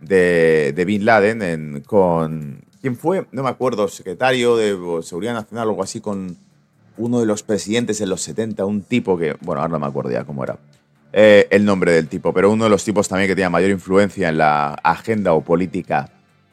de, 0.00 0.84
Bin 0.84 1.04
Laden 1.04 1.82
con... 1.84 2.64
¿Quién 2.80 2.96
fue? 2.96 3.26
No 3.32 3.42
me 3.42 3.48
acuerdo, 3.48 3.88
secretario 3.88 4.56
de 4.56 4.76
Seguridad 5.02 5.34
Nacional 5.34 5.66
o 5.66 5.70
algo 5.70 5.82
así, 5.82 6.00
con 6.00 6.36
uno 7.02 7.20
de 7.20 7.26
los 7.26 7.42
presidentes 7.42 8.00
en 8.00 8.08
los 8.08 8.22
70, 8.22 8.64
un 8.64 8.82
tipo 8.82 9.18
que, 9.18 9.36
bueno, 9.40 9.60
ahora 9.60 9.72
no 9.72 9.80
me 9.80 9.86
acuerdo 9.86 10.10
ya 10.10 10.24
cómo 10.24 10.44
era 10.44 10.58
eh, 11.12 11.48
el 11.50 11.64
nombre 11.64 11.92
del 11.92 12.08
tipo, 12.08 12.32
pero 12.32 12.50
uno 12.50 12.64
de 12.64 12.70
los 12.70 12.84
tipos 12.84 13.08
también 13.08 13.28
que 13.28 13.34
tenía 13.34 13.50
mayor 13.50 13.70
influencia 13.70 14.28
en 14.28 14.38
la 14.38 14.74
agenda 14.74 15.32
o 15.32 15.42
política 15.42 16.10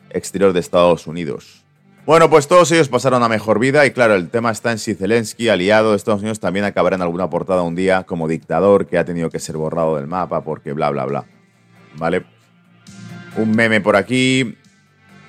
exterior 0.09 0.51
de 0.51 0.59
Estados 0.59 1.07
Unidos. 1.07 1.63
Bueno, 2.05 2.29
pues 2.29 2.47
todos 2.47 2.71
ellos 2.71 2.89
pasaron 2.89 3.21
a 3.21 3.29
mejor 3.29 3.59
vida 3.59 3.85
y 3.85 3.91
claro, 3.91 4.15
el 4.15 4.29
tema 4.29 4.49
está 4.51 4.71
en 4.71 4.79
si 4.79 4.95
Zelensky, 4.95 5.49
aliado 5.49 5.91
de 5.91 5.97
Estados 5.97 6.21
Unidos, 6.21 6.39
también 6.39 6.65
acabará 6.65 6.95
en 6.95 7.03
alguna 7.03 7.29
portada 7.29 7.61
un 7.61 7.75
día 7.75 8.03
como 8.03 8.27
dictador 8.27 8.87
que 8.87 8.97
ha 8.97 9.05
tenido 9.05 9.29
que 9.29 9.39
ser 9.39 9.55
borrado 9.57 9.97
del 9.97 10.07
mapa 10.07 10.43
porque 10.43 10.73
bla, 10.73 10.89
bla, 10.89 11.05
bla. 11.05 11.25
¿Vale? 11.97 12.25
Un 13.37 13.51
meme 13.51 13.79
por 13.79 13.95
aquí, 13.95 14.57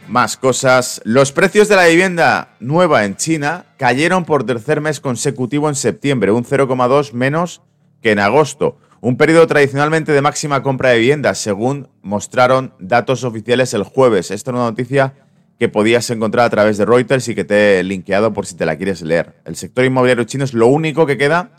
más 0.08 0.36
cosas. 0.36 1.00
Los 1.04 1.32
precios 1.32 1.68
de 1.68 1.76
la 1.76 1.86
vivienda 1.86 2.56
nueva 2.60 3.04
en 3.04 3.16
China 3.16 3.66
cayeron 3.76 4.24
por 4.24 4.44
tercer 4.44 4.80
mes 4.80 5.00
consecutivo 5.00 5.68
en 5.68 5.74
septiembre, 5.74 6.32
un 6.32 6.44
0,2 6.44 7.12
menos 7.12 7.62
que 8.02 8.12
en 8.12 8.18
agosto. 8.18 8.78
Un 9.00 9.16
periodo 9.16 9.46
tradicionalmente 9.46 10.12
de 10.12 10.20
máxima 10.20 10.62
compra 10.62 10.90
de 10.90 10.98
viviendas, 10.98 11.38
según 11.38 11.88
mostraron 12.02 12.74
datos 12.78 13.24
oficiales 13.24 13.72
el 13.72 13.84
jueves. 13.84 14.30
Esta 14.30 14.50
es 14.50 14.54
una 14.54 14.64
noticia 14.64 15.14
que 15.58 15.68
podías 15.68 16.08
encontrar 16.10 16.46
a 16.46 16.50
través 16.50 16.78
de 16.78 16.86
Reuters 16.86 17.28
y 17.28 17.34
que 17.34 17.44
te 17.44 17.80
he 17.80 17.82
linkeado 17.82 18.32
por 18.32 18.46
si 18.46 18.56
te 18.56 18.66
la 18.66 18.76
quieres 18.76 19.02
leer. 19.02 19.40
El 19.44 19.56
sector 19.56 19.84
inmobiliario 19.84 20.24
chino 20.24 20.44
es 20.44 20.54
lo 20.54 20.66
único 20.66 21.06
que 21.06 21.18
queda 21.18 21.50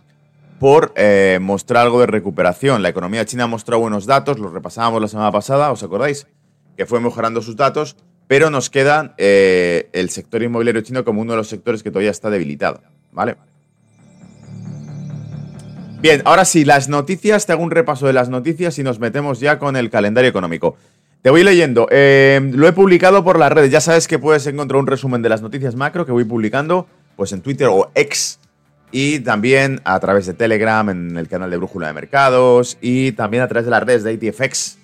por 0.59 0.93
eh, 0.95 1.39
mostrar 1.41 1.83
algo 1.83 1.99
de 1.99 2.05
recuperación. 2.05 2.83
La 2.83 2.89
economía 2.89 3.25
china 3.25 3.45
ha 3.45 3.47
mostrado 3.47 3.81
buenos 3.81 4.05
datos, 4.05 4.37
los 4.37 4.53
repasábamos 4.53 5.01
la 5.01 5.07
semana 5.07 5.31
pasada, 5.31 5.71
¿os 5.71 5.81
acordáis? 5.81 6.27
Que 6.77 6.85
fue 6.85 6.99
mejorando 6.99 7.41
sus 7.41 7.55
datos, 7.55 7.95
pero 8.31 8.49
nos 8.49 8.69
queda 8.69 9.13
eh, 9.17 9.89
el 9.91 10.09
sector 10.09 10.41
inmobiliario 10.41 10.81
chino 10.83 11.03
como 11.03 11.19
uno 11.19 11.33
de 11.33 11.37
los 11.37 11.49
sectores 11.49 11.83
que 11.83 11.91
todavía 11.91 12.11
está 12.11 12.29
debilitado, 12.29 12.81
¿vale? 13.11 13.35
Bien, 16.01 16.21
ahora 16.23 16.45
sí, 16.45 16.63
las 16.63 16.87
noticias, 16.87 17.45
te 17.45 17.51
hago 17.51 17.61
un 17.61 17.71
repaso 17.71 18.07
de 18.07 18.13
las 18.13 18.29
noticias 18.29 18.79
y 18.79 18.83
nos 18.83 18.99
metemos 18.99 19.41
ya 19.41 19.59
con 19.59 19.75
el 19.75 19.89
calendario 19.89 20.29
económico. 20.29 20.77
Te 21.21 21.29
voy 21.29 21.43
leyendo, 21.43 21.89
eh, 21.91 22.39
lo 22.53 22.69
he 22.69 22.71
publicado 22.71 23.21
por 23.25 23.37
las 23.37 23.51
redes, 23.51 23.69
ya 23.69 23.81
sabes 23.81 24.07
que 24.07 24.17
puedes 24.17 24.47
encontrar 24.47 24.79
un 24.79 24.87
resumen 24.87 25.21
de 25.21 25.27
las 25.27 25.41
noticias 25.41 25.75
macro 25.75 26.05
que 26.05 26.13
voy 26.13 26.23
publicando 26.23 26.87
pues 27.17 27.33
en 27.33 27.41
Twitter 27.41 27.67
o 27.69 27.91
X 27.95 28.39
y 28.93 29.19
también 29.19 29.81
a 29.83 29.99
través 29.99 30.25
de 30.25 30.35
Telegram 30.35 30.89
en 30.89 31.17
el 31.17 31.27
canal 31.27 31.49
de 31.49 31.57
Brújula 31.57 31.87
de 31.87 31.93
Mercados 31.93 32.77
y 32.79 33.11
también 33.11 33.43
a 33.43 33.49
través 33.49 33.65
de 33.65 33.71
las 33.71 33.83
redes 33.83 34.05
de 34.05 34.13
ATFX 34.13 34.77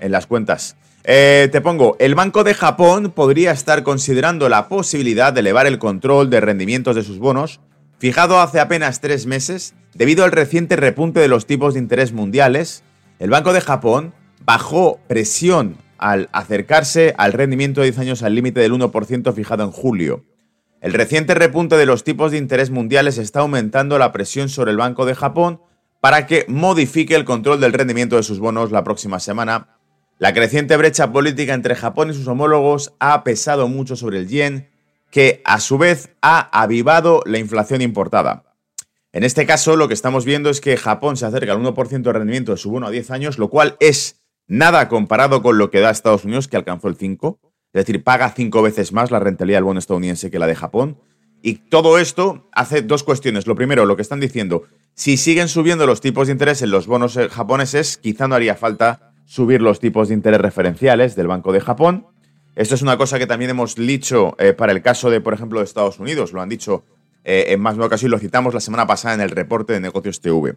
en 0.00 0.12
las 0.12 0.26
cuentas. 0.26 0.76
Eh, 1.04 1.48
te 1.50 1.60
pongo, 1.60 1.96
el 1.98 2.14
Banco 2.14 2.44
de 2.44 2.54
Japón 2.54 3.10
podría 3.10 3.50
estar 3.50 3.82
considerando 3.82 4.48
la 4.48 4.68
posibilidad 4.68 5.32
de 5.32 5.40
elevar 5.40 5.66
el 5.66 5.80
control 5.80 6.30
de 6.30 6.40
rendimientos 6.40 6.94
de 6.94 7.02
sus 7.02 7.18
bonos, 7.18 7.60
fijado 7.98 8.40
hace 8.40 8.60
apenas 8.60 9.00
tres 9.00 9.26
meses, 9.26 9.74
debido 9.94 10.24
al 10.24 10.30
reciente 10.30 10.76
repunte 10.76 11.18
de 11.18 11.26
los 11.26 11.46
tipos 11.46 11.74
de 11.74 11.80
interés 11.80 12.12
mundiales. 12.12 12.84
El 13.18 13.30
Banco 13.30 13.52
de 13.52 13.60
Japón 13.60 14.14
bajó 14.44 15.00
presión 15.08 15.76
al 15.98 16.28
acercarse 16.32 17.14
al 17.18 17.32
rendimiento 17.32 17.80
de 17.80 17.88
10 17.88 17.98
años 17.98 18.22
al 18.22 18.34
límite 18.34 18.60
del 18.60 18.72
1% 18.72 19.32
fijado 19.34 19.64
en 19.64 19.70
julio. 19.72 20.24
El 20.80 20.92
reciente 20.92 21.34
repunte 21.34 21.76
de 21.76 21.86
los 21.86 22.04
tipos 22.04 22.30
de 22.30 22.38
interés 22.38 22.70
mundiales 22.70 23.18
está 23.18 23.40
aumentando 23.40 23.98
la 23.98 24.12
presión 24.12 24.48
sobre 24.48 24.70
el 24.70 24.76
Banco 24.76 25.04
de 25.04 25.14
Japón 25.14 25.60
para 26.00 26.26
que 26.26 26.44
modifique 26.48 27.14
el 27.14 27.24
control 27.24 27.60
del 27.60 27.72
rendimiento 27.72 28.16
de 28.16 28.24
sus 28.24 28.40
bonos 28.40 28.72
la 28.72 28.82
próxima 28.82 29.20
semana 29.20 29.68
la 30.22 30.32
creciente 30.32 30.76
brecha 30.76 31.10
política 31.10 31.52
entre 31.52 31.74
Japón 31.74 32.10
y 32.10 32.14
sus 32.14 32.28
homólogos 32.28 32.94
ha 33.00 33.24
pesado 33.24 33.66
mucho 33.66 33.96
sobre 33.96 34.18
el 34.18 34.28
yen, 34.28 34.70
que 35.10 35.42
a 35.44 35.58
su 35.58 35.78
vez 35.78 36.10
ha 36.22 36.48
avivado 36.62 37.24
la 37.26 37.38
inflación 37.38 37.82
importada. 37.82 38.44
En 39.10 39.24
este 39.24 39.46
caso, 39.46 39.74
lo 39.74 39.88
que 39.88 39.94
estamos 39.94 40.24
viendo 40.24 40.48
es 40.48 40.60
que 40.60 40.76
Japón 40.76 41.16
se 41.16 41.26
acerca 41.26 41.50
al 41.50 41.58
1% 41.58 42.02
de 42.02 42.12
rendimiento 42.12 42.52
de 42.52 42.58
su 42.58 42.70
bono 42.70 42.86
a 42.86 42.92
10 42.92 43.10
años, 43.10 43.36
lo 43.36 43.50
cual 43.50 43.76
es 43.80 44.22
nada 44.46 44.88
comparado 44.88 45.42
con 45.42 45.58
lo 45.58 45.72
que 45.72 45.80
da 45.80 45.90
Estados 45.90 46.24
Unidos, 46.24 46.46
que 46.46 46.56
alcanzó 46.56 46.86
el 46.86 46.94
5. 46.94 47.40
Es 47.72 47.84
decir, 47.84 48.04
paga 48.04 48.30
cinco 48.30 48.62
veces 48.62 48.92
más 48.92 49.10
la 49.10 49.18
rentabilidad 49.18 49.56
del 49.56 49.64
bono 49.64 49.80
estadounidense 49.80 50.30
que 50.30 50.38
la 50.38 50.46
de 50.46 50.54
Japón. 50.54 51.00
Y 51.42 51.54
todo 51.54 51.98
esto 51.98 52.48
hace 52.52 52.82
dos 52.82 53.02
cuestiones. 53.02 53.48
Lo 53.48 53.56
primero, 53.56 53.86
lo 53.86 53.96
que 53.96 54.02
están 54.02 54.20
diciendo, 54.20 54.62
si 54.94 55.16
siguen 55.16 55.48
subiendo 55.48 55.84
los 55.84 56.00
tipos 56.00 56.28
de 56.28 56.32
interés 56.34 56.62
en 56.62 56.70
los 56.70 56.86
bonos 56.86 57.18
japoneses, 57.32 57.96
quizá 57.96 58.28
no 58.28 58.36
haría 58.36 58.54
falta 58.54 59.11
subir 59.26 59.62
los 59.62 59.80
tipos 59.80 60.08
de 60.08 60.14
interés 60.14 60.40
referenciales 60.40 61.14
del 61.14 61.26
Banco 61.26 61.52
de 61.52 61.60
Japón. 61.60 62.06
Esto 62.54 62.74
es 62.74 62.82
una 62.82 62.98
cosa 62.98 63.18
que 63.18 63.26
también 63.26 63.50
hemos 63.50 63.74
dicho 63.74 64.36
eh, 64.38 64.52
para 64.52 64.72
el 64.72 64.82
caso 64.82 65.10
de, 65.10 65.20
por 65.20 65.34
ejemplo, 65.34 65.60
de 65.60 65.64
Estados 65.64 65.98
Unidos. 65.98 66.32
Lo 66.32 66.42
han 66.42 66.48
dicho 66.48 66.84
eh, 67.24 67.46
en 67.48 67.60
más 67.60 67.74
de 67.74 67.78
una 67.78 67.86
ocasión 67.86 68.10
lo 68.10 68.18
citamos 68.18 68.52
la 68.52 68.60
semana 68.60 68.86
pasada 68.86 69.14
en 69.14 69.20
el 69.20 69.30
reporte 69.30 69.72
de 69.72 69.80
negocios 69.80 70.20
TV. 70.20 70.54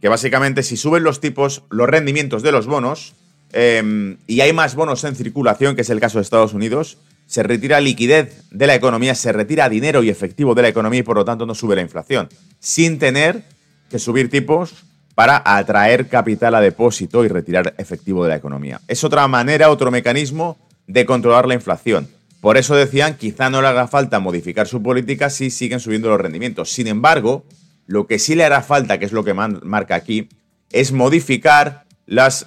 Que 0.00 0.08
básicamente 0.08 0.62
si 0.62 0.76
suben 0.76 1.02
los 1.02 1.20
tipos, 1.20 1.64
los 1.70 1.88
rendimientos 1.88 2.42
de 2.42 2.52
los 2.52 2.66
bonos, 2.66 3.14
em, 3.52 4.18
y 4.26 4.40
hay 4.40 4.52
más 4.52 4.74
bonos 4.74 5.04
en 5.04 5.14
circulación, 5.14 5.74
que 5.74 5.82
es 5.82 5.90
el 5.90 6.00
caso 6.00 6.18
de 6.18 6.22
Estados 6.22 6.52
Unidos, 6.52 6.98
se 7.26 7.42
retira 7.42 7.80
liquidez 7.80 8.44
de 8.50 8.66
la 8.66 8.74
economía, 8.74 9.14
se 9.14 9.32
retira 9.32 9.68
dinero 9.68 10.02
y 10.02 10.10
efectivo 10.10 10.54
de 10.54 10.62
la 10.62 10.68
economía 10.68 11.00
y 11.00 11.02
por 11.02 11.16
lo 11.16 11.24
tanto 11.24 11.44
no 11.44 11.54
sube 11.54 11.74
la 11.74 11.82
inflación, 11.82 12.28
sin 12.60 12.98
tener 12.98 13.44
que 13.90 13.98
subir 13.98 14.30
tipos 14.30 14.84
para 15.16 15.42
atraer 15.46 16.08
capital 16.08 16.54
a 16.54 16.60
depósito 16.60 17.24
y 17.24 17.28
retirar 17.28 17.74
efectivo 17.78 18.22
de 18.22 18.28
la 18.28 18.36
economía. 18.36 18.82
Es 18.86 19.02
otra 19.02 19.26
manera, 19.26 19.70
otro 19.70 19.90
mecanismo 19.90 20.58
de 20.86 21.06
controlar 21.06 21.48
la 21.48 21.54
inflación. 21.54 22.06
Por 22.42 22.58
eso 22.58 22.76
decían, 22.76 23.16
quizá 23.16 23.48
no 23.48 23.62
le 23.62 23.68
haga 23.68 23.88
falta 23.88 24.20
modificar 24.20 24.68
su 24.68 24.82
política 24.82 25.30
si 25.30 25.48
siguen 25.48 25.80
subiendo 25.80 26.10
los 26.10 26.20
rendimientos. 26.20 26.70
Sin 26.70 26.86
embargo, 26.86 27.46
lo 27.86 28.06
que 28.06 28.18
sí 28.18 28.34
le 28.34 28.44
hará 28.44 28.60
falta, 28.60 28.98
que 28.98 29.06
es 29.06 29.12
lo 29.12 29.24
que 29.24 29.32
marca 29.32 29.94
aquí, 29.94 30.28
es 30.70 30.92
modificar 30.92 31.86
las, 32.04 32.44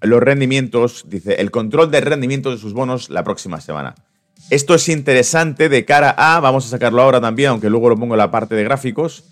los 0.00 0.20
rendimientos, 0.20 1.04
dice, 1.06 1.34
el 1.34 1.52
control 1.52 1.92
de 1.92 2.00
rendimiento 2.00 2.50
de 2.50 2.58
sus 2.58 2.72
bonos 2.72 3.08
la 3.08 3.22
próxima 3.22 3.60
semana. 3.60 3.94
Esto 4.50 4.74
es 4.74 4.88
interesante 4.88 5.68
de 5.68 5.84
cara 5.84 6.12
a, 6.18 6.40
vamos 6.40 6.66
a 6.66 6.70
sacarlo 6.70 7.02
ahora 7.02 7.20
también, 7.20 7.50
aunque 7.50 7.70
luego 7.70 7.88
lo 7.88 7.96
pongo 7.96 8.14
en 8.14 8.18
la 8.18 8.32
parte 8.32 8.56
de 8.56 8.64
gráficos, 8.64 9.22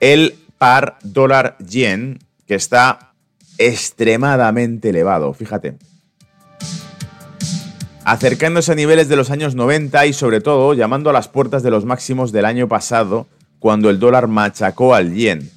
el 0.00 0.34
par 0.58 0.98
dólar 1.02 1.56
yen, 1.58 2.18
que 2.46 2.54
está 2.54 3.12
extremadamente 3.58 4.90
elevado, 4.90 5.32
fíjate. 5.32 5.76
Acercándose 8.04 8.72
a 8.72 8.76
niveles 8.76 9.08
de 9.08 9.16
los 9.16 9.30
años 9.30 9.54
90 9.54 10.06
y 10.06 10.12
sobre 10.12 10.40
todo 10.40 10.74
llamando 10.74 11.10
a 11.10 11.12
las 11.12 11.28
puertas 11.28 11.62
de 11.62 11.70
los 11.70 11.84
máximos 11.84 12.30
del 12.30 12.44
año 12.44 12.68
pasado, 12.68 13.26
cuando 13.58 13.90
el 13.90 13.98
dólar 13.98 14.28
machacó 14.28 14.94
al 14.94 15.14
yen. 15.14 15.50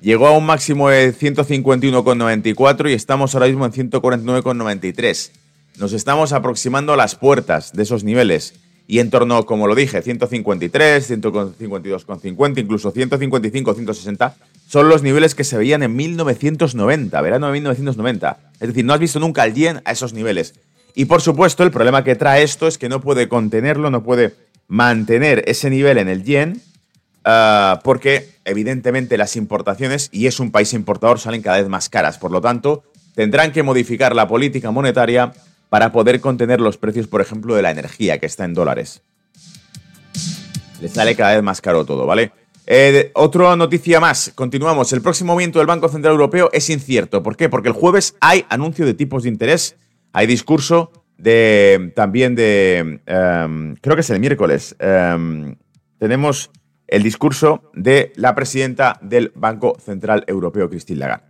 Llegó 0.00 0.28
a 0.28 0.36
un 0.36 0.46
máximo 0.46 0.88
de 0.88 1.14
151,94 1.14 2.90
y 2.90 2.94
estamos 2.94 3.34
ahora 3.34 3.48
mismo 3.48 3.66
en 3.66 3.72
149,93. 3.72 5.30
Nos 5.78 5.92
estamos 5.92 6.32
aproximando 6.32 6.94
a 6.94 6.96
las 6.96 7.16
puertas 7.16 7.72
de 7.74 7.82
esos 7.82 8.02
niveles 8.02 8.54
y 8.90 8.98
en 8.98 9.08
torno, 9.08 9.46
como 9.46 9.68
lo 9.68 9.76
dije, 9.76 10.02
153, 10.02 11.12
152,50, 11.12 12.58
incluso 12.58 12.90
155, 12.90 13.74
160, 13.74 14.34
son 14.66 14.88
los 14.88 15.04
niveles 15.04 15.36
que 15.36 15.44
se 15.44 15.56
veían 15.56 15.84
en 15.84 15.94
1990, 15.94 17.20
verano 17.20 17.46
de 17.46 17.52
1990. 17.52 18.38
Es 18.58 18.66
decir, 18.66 18.84
no 18.84 18.92
has 18.92 18.98
visto 18.98 19.20
nunca 19.20 19.44
el 19.44 19.54
yen 19.54 19.80
a 19.84 19.92
esos 19.92 20.12
niveles. 20.12 20.54
Y 20.96 21.04
por 21.04 21.20
supuesto, 21.20 21.62
el 21.62 21.70
problema 21.70 22.02
que 22.02 22.16
trae 22.16 22.42
esto 22.42 22.66
es 22.66 22.78
que 22.78 22.88
no 22.88 23.00
puede 23.00 23.28
contenerlo, 23.28 23.90
no 23.92 24.02
puede 24.02 24.34
mantener 24.66 25.44
ese 25.46 25.70
nivel 25.70 25.96
en 25.96 26.08
el 26.08 26.24
yen, 26.24 26.60
ah, 27.24 27.78
porque 27.84 28.28
evidentemente 28.44 29.16
las 29.16 29.36
importaciones, 29.36 30.08
y 30.10 30.26
es 30.26 30.40
un 30.40 30.50
país 30.50 30.72
importador, 30.72 31.20
salen 31.20 31.42
cada 31.42 31.58
vez 31.58 31.68
más 31.68 31.88
caras. 31.88 32.18
Por 32.18 32.32
lo 32.32 32.40
tanto, 32.40 32.82
tendrán 33.14 33.52
que 33.52 33.62
modificar 33.62 34.16
la 34.16 34.26
política 34.26 34.72
monetaria 34.72 35.32
para 35.70 35.92
poder 35.92 36.20
contener 36.20 36.60
los 36.60 36.76
precios, 36.76 37.06
por 37.06 37.22
ejemplo, 37.22 37.54
de 37.54 37.62
la 37.62 37.70
energía 37.70 38.18
que 38.18 38.26
está 38.26 38.44
en 38.44 38.52
dólares. 38.52 39.02
Les 40.82 40.92
sale 40.92 41.16
cada 41.16 41.34
vez 41.34 41.42
más 41.42 41.60
caro 41.60 41.86
todo, 41.86 42.04
¿vale? 42.04 42.32
Eh, 42.66 43.10
otra 43.14 43.56
noticia 43.56 44.00
más, 44.00 44.32
continuamos. 44.34 44.92
El 44.92 45.00
próximo 45.00 45.32
movimiento 45.32 45.58
del 45.58 45.66
Banco 45.66 45.88
Central 45.88 46.12
Europeo 46.12 46.50
es 46.52 46.68
incierto. 46.70 47.22
¿Por 47.22 47.36
qué? 47.36 47.48
Porque 47.48 47.68
el 47.68 47.74
jueves 47.74 48.16
hay 48.20 48.44
anuncio 48.48 48.84
de 48.84 48.94
tipos 48.94 49.22
de 49.22 49.28
interés, 49.28 49.76
hay 50.12 50.26
discurso 50.26 50.92
de 51.16 51.92
también 51.94 52.34
de, 52.34 53.00
em, 53.06 53.76
creo 53.76 53.94
que 53.94 54.00
es 54.00 54.10
el 54.10 54.20
miércoles, 54.20 54.74
em, 54.78 55.56
tenemos 55.98 56.50
el 56.88 57.02
discurso 57.02 57.70
de 57.74 58.12
la 58.16 58.34
presidenta 58.34 58.98
del 59.02 59.32
Banco 59.34 59.76
Central 59.84 60.24
Europeo, 60.26 60.68
Christine 60.68 61.00
Lagarde. 61.00 61.29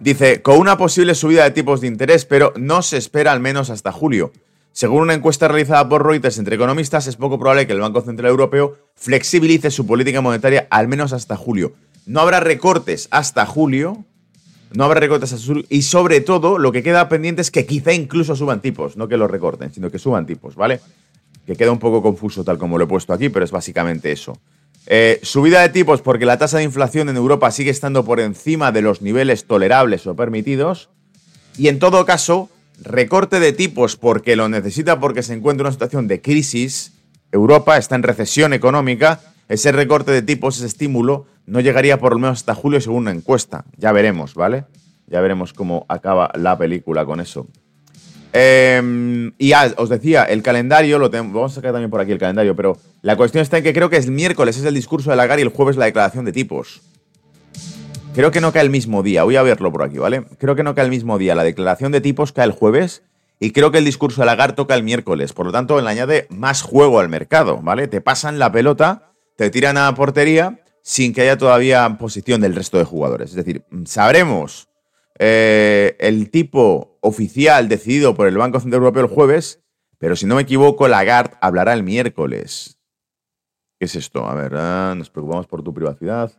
Dice, 0.00 0.40
con 0.40 0.58
una 0.58 0.78
posible 0.78 1.14
subida 1.14 1.44
de 1.44 1.50
tipos 1.50 1.82
de 1.82 1.86
interés, 1.86 2.24
pero 2.24 2.54
no 2.56 2.80
se 2.80 2.96
espera 2.96 3.32
al 3.32 3.40
menos 3.40 3.68
hasta 3.68 3.92
julio. 3.92 4.32
Según 4.72 5.02
una 5.02 5.12
encuesta 5.12 5.46
realizada 5.46 5.86
por 5.90 6.06
Reuters 6.06 6.38
entre 6.38 6.56
economistas, 6.56 7.06
es 7.06 7.16
poco 7.16 7.38
probable 7.38 7.66
que 7.66 7.74
el 7.74 7.80
Banco 7.80 8.00
Central 8.00 8.30
Europeo 8.30 8.78
flexibilice 8.94 9.70
su 9.70 9.86
política 9.86 10.22
monetaria 10.22 10.66
al 10.70 10.88
menos 10.88 11.12
hasta 11.12 11.36
julio. 11.36 11.74
No 12.06 12.20
habrá 12.20 12.40
recortes 12.40 13.08
hasta 13.10 13.44
julio, 13.44 14.06
no 14.72 14.84
habrá 14.84 15.00
recortes 15.00 15.34
hasta 15.34 15.46
julio, 15.46 15.64
y 15.68 15.82
sobre 15.82 16.22
todo 16.22 16.56
lo 16.56 16.72
que 16.72 16.82
queda 16.82 17.10
pendiente 17.10 17.42
es 17.42 17.50
que 17.50 17.66
quizá 17.66 17.92
incluso 17.92 18.34
suban 18.36 18.62
tipos, 18.62 18.96
no 18.96 19.06
que 19.06 19.18
los 19.18 19.30
recorten, 19.30 19.70
sino 19.70 19.90
que 19.90 19.98
suban 19.98 20.24
tipos, 20.24 20.54
¿vale? 20.56 20.80
Que 21.44 21.56
queda 21.56 21.72
un 21.72 21.78
poco 21.78 22.00
confuso 22.00 22.42
tal 22.42 22.56
como 22.56 22.78
lo 22.78 22.84
he 22.84 22.88
puesto 22.88 23.12
aquí, 23.12 23.28
pero 23.28 23.44
es 23.44 23.50
básicamente 23.50 24.12
eso. 24.12 24.38
Eh, 24.86 25.20
subida 25.22 25.60
de 25.60 25.68
tipos 25.68 26.02
porque 26.02 26.26
la 26.26 26.38
tasa 26.38 26.58
de 26.58 26.64
inflación 26.64 27.08
en 27.08 27.16
Europa 27.16 27.50
sigue 27.50 27.70
estando 27.70 28.04
por 28.04 28.20
encima 28.20 28.72
de 28.72 28.82
los 28.82 29.02
niveles 29.02 29.44
tolerables 29.44 30.06
o 30.06 30.16
permitidos. 30.16 30.88
Y 31.56 31.68
en 31.68 31.78
todo 31.78 32.04
caso, 32.06 32.48
recorte 32.82 33.40
de 33.40 33.52
tipos 33.52 33.96
porque 33.96 34.36
lo 34.36 34.48
necesita 34.48 34.98
porque 35.00 35.22
se 35.22 35.34
encuentra 35.34 35.62
en 35.62 35.66
una 35.66 35.72
situación 35.72 36.08
de 36.08 36.20
crisis. 36.20 36.92
Europa 37.32 37.76
está 37.76 37.94
en 37.94 38.02
recesión 38.02 38.52
económica. 38.52 39.20
Ese 39.48 39.72
recorte 39.72 40.12
de 40.12 40.22
tipos, 40.22 40.56
ese 40.56 40.66
estímulo, 40.66 41.26
no 41.46 41.60
llegaría 41.60 41.98
por 41.98 42.12
lo 42.12 42.20
menos 42.20 42.38
hasta 42.38 42.54
julio 42.54 42.80
según 42.80 43.02
una 43.02 43.10
encuesta. 43.10 43.64
Ya 43.76 43.92
veremos, 43.92 44.34
¿vale? 44.34 44.64
Ya 45.06 45.20
veremos 45.20 45.52
cómo 45.52 45.86
acaba 45.88 46.30
la 46.34 46.56
película 46.56 47.04
con 47.04 47.20
eso. 47.20 47.48
Em, 48.32 49.32
y 49.38 49.52
os 49.76 49.88
decía, 49.88 50.24
el 50.24 50.42
calendario, 50.42 50.98
lo 50.98 51.10
tenemos, 51.10 51.32
vamos 51.32 51.52
a 51.52 51.54
sacar 51.56 51.72
también 51.72 51.90
por 51.90 52.00
aquí 52.00 52.12
el 52.12 52.18
calendario, 52.18 52.54
pero 52.54 52.76
la 53.02 53.16
cuestión 53.16 53.42
está 53.42 53.58
en 53.58 53.64
que 53.64 53.72
creo 53.72 53.90
que 53.90 53.96
es 53.96 54.08
miércoles, 54.08 54.56
es 54.56 54.64
el 54.64 54.74
discurso 54.74 55.10
de 55.10 55.16
Lagarde 55.16 55.42
y 55.42 55.46
el 55.46 55.52
jueves 55.52 55.76
la 55.76 55.86
declaración 55.86 56.24
de 56.24 56.32
tipos. 56.32 56.80
Creo 58.14 58.30
que 58.30 58.40
no 58.40 58.52
cae 58.52 58.62
el 58.62 58.70
mismo 58.70 59.02
día, 59.02 59.24
voy 59.24 59.36
a 59.36 59.42
verlo 59.42 59.72
por 59.72 59.82
aquí, 59.82 59.98
¿vale? 59.98 60.24
Creo 60.38 60.54
que 60.54 60.62
no 60.62 60.74
cae 60.74 60.84
el 60.84 60.90
mismo 60.90 61.18
día, 61.18 61.34
la 61.34 61.44
declaración 61.44 61.92
de 61.92 62.00
tipos 62.00 62.32
cae 62.32 62.44
el 62.44 62.52
jueves 62.52 63.02
y 63.40 63.52
creo 63.52 63.72
que 63.72 63.78
el 63.78 63.84
discurso 63.84 64.20
de 64.20 64.26
Lagarde 64.26 64.54
toca 64.54 64.74
el 64.74 64.82
miércoles, 64.82 65.32
por 65.32 65.46
lo 65.46 65.52
tanto, 65.52 65.80
le 65.80 65.88
añade 65.88 66.26
más 66.30 66.62
juego 66.62 67.00
al 67.00 67.08
mercado, 67.08 67.58
¿vale? 67.62 67.88
Te 67.88 68.00
pasan 68.00 68.38
la 68.38 68.52
pelota, 68.52 69.12
te 69.36 69.50
tiran 69.50 69.76
a 69.76 69.92
portería 69.94 70.60
sin 70.82 71.12
que 71.12 71.22
haya 71.22 71.36
todavía 71.36 71.96
posición 71.98 72.40
del 72.40 72.54
resto 72.54 72.78
de 72.78 72.84
jugadores. 72.84 73.30
Es 73.30 73.36
decir, 73.36 73.64
sabremos 73.86 74.68
eh, 75.18 75.96
el 75.98 76.30
tipo 76.30 76.89
oficial 77.00 77.68
decidido 77.68 78.14
por 78.14 78.28
el 78.28 78.38
Banco 78.38 78.60
Central 78.60 78.82
Europeo 78.82 79.04
el 79.04 79.10
jueves, 79.10 79.62
pero 79.98 80.16
si 80.16 80.26
no 80.26 80.36
me 80.36 80.42
equivoco, 80.42 80.88
Lagarde 80.88 81.36
hablará 81.40 81.72
el 81.72 81.82
miércoles. 81.82 82.78
¿Qué 83.78 83.86
es 83.86 83.96
esto? 83.96 84.26
A 84.26 84.34
ver, 84.34 84.52
ah, 84.56 84.94
nos 84.96 85.10
preocupamos 85.10 85.46
por 85.46 85.62
tu 85.62 85.72
privacidad. 85.72 86.32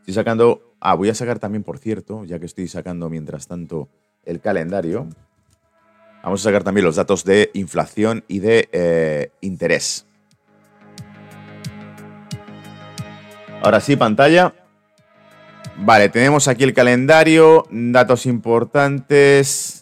Estoy 0.00 0.14
sacando. 0.14 0.74
Ah, 0.80 0.94
voy 0.94 1.08
a 1.08 1.14
sacar 1.14 1.38
también, 1.38 1.62
por 1.62 1.78
cierto, 1.78 2.24
ya 2.24 2.40
que 2.40 2.46
estoy 2.46 2.66
sacando 2.66 3.08
mientras 3.08 3.46
tanto 3.46 3.88
el 4.24 4.40
calendario. 4.40 5.08
Vamos 6.22 6.40
a 6.40 6.44
sacar 6.44 6.64
también 6.64 6.84
los 6.84 6.96
datos 6.96 7.24
de 7.24 7.50
inflación 7.54 8.24
y 8.28 8.38
de 8.40 8.68
eh, 8.72 9.30
interés. 9.40 10.06
Ahora 13.62 13.80
sí, 13.80 13.94
pantalla. 13.96 14.54
Vale, 15.78 16.08
tenemos 16.08 16.48
aquí 16.48 16.64
el 16.64 16.74
calendario, 16.74 17.64
datos 17.70 18.26
importantes. 18.26 19.81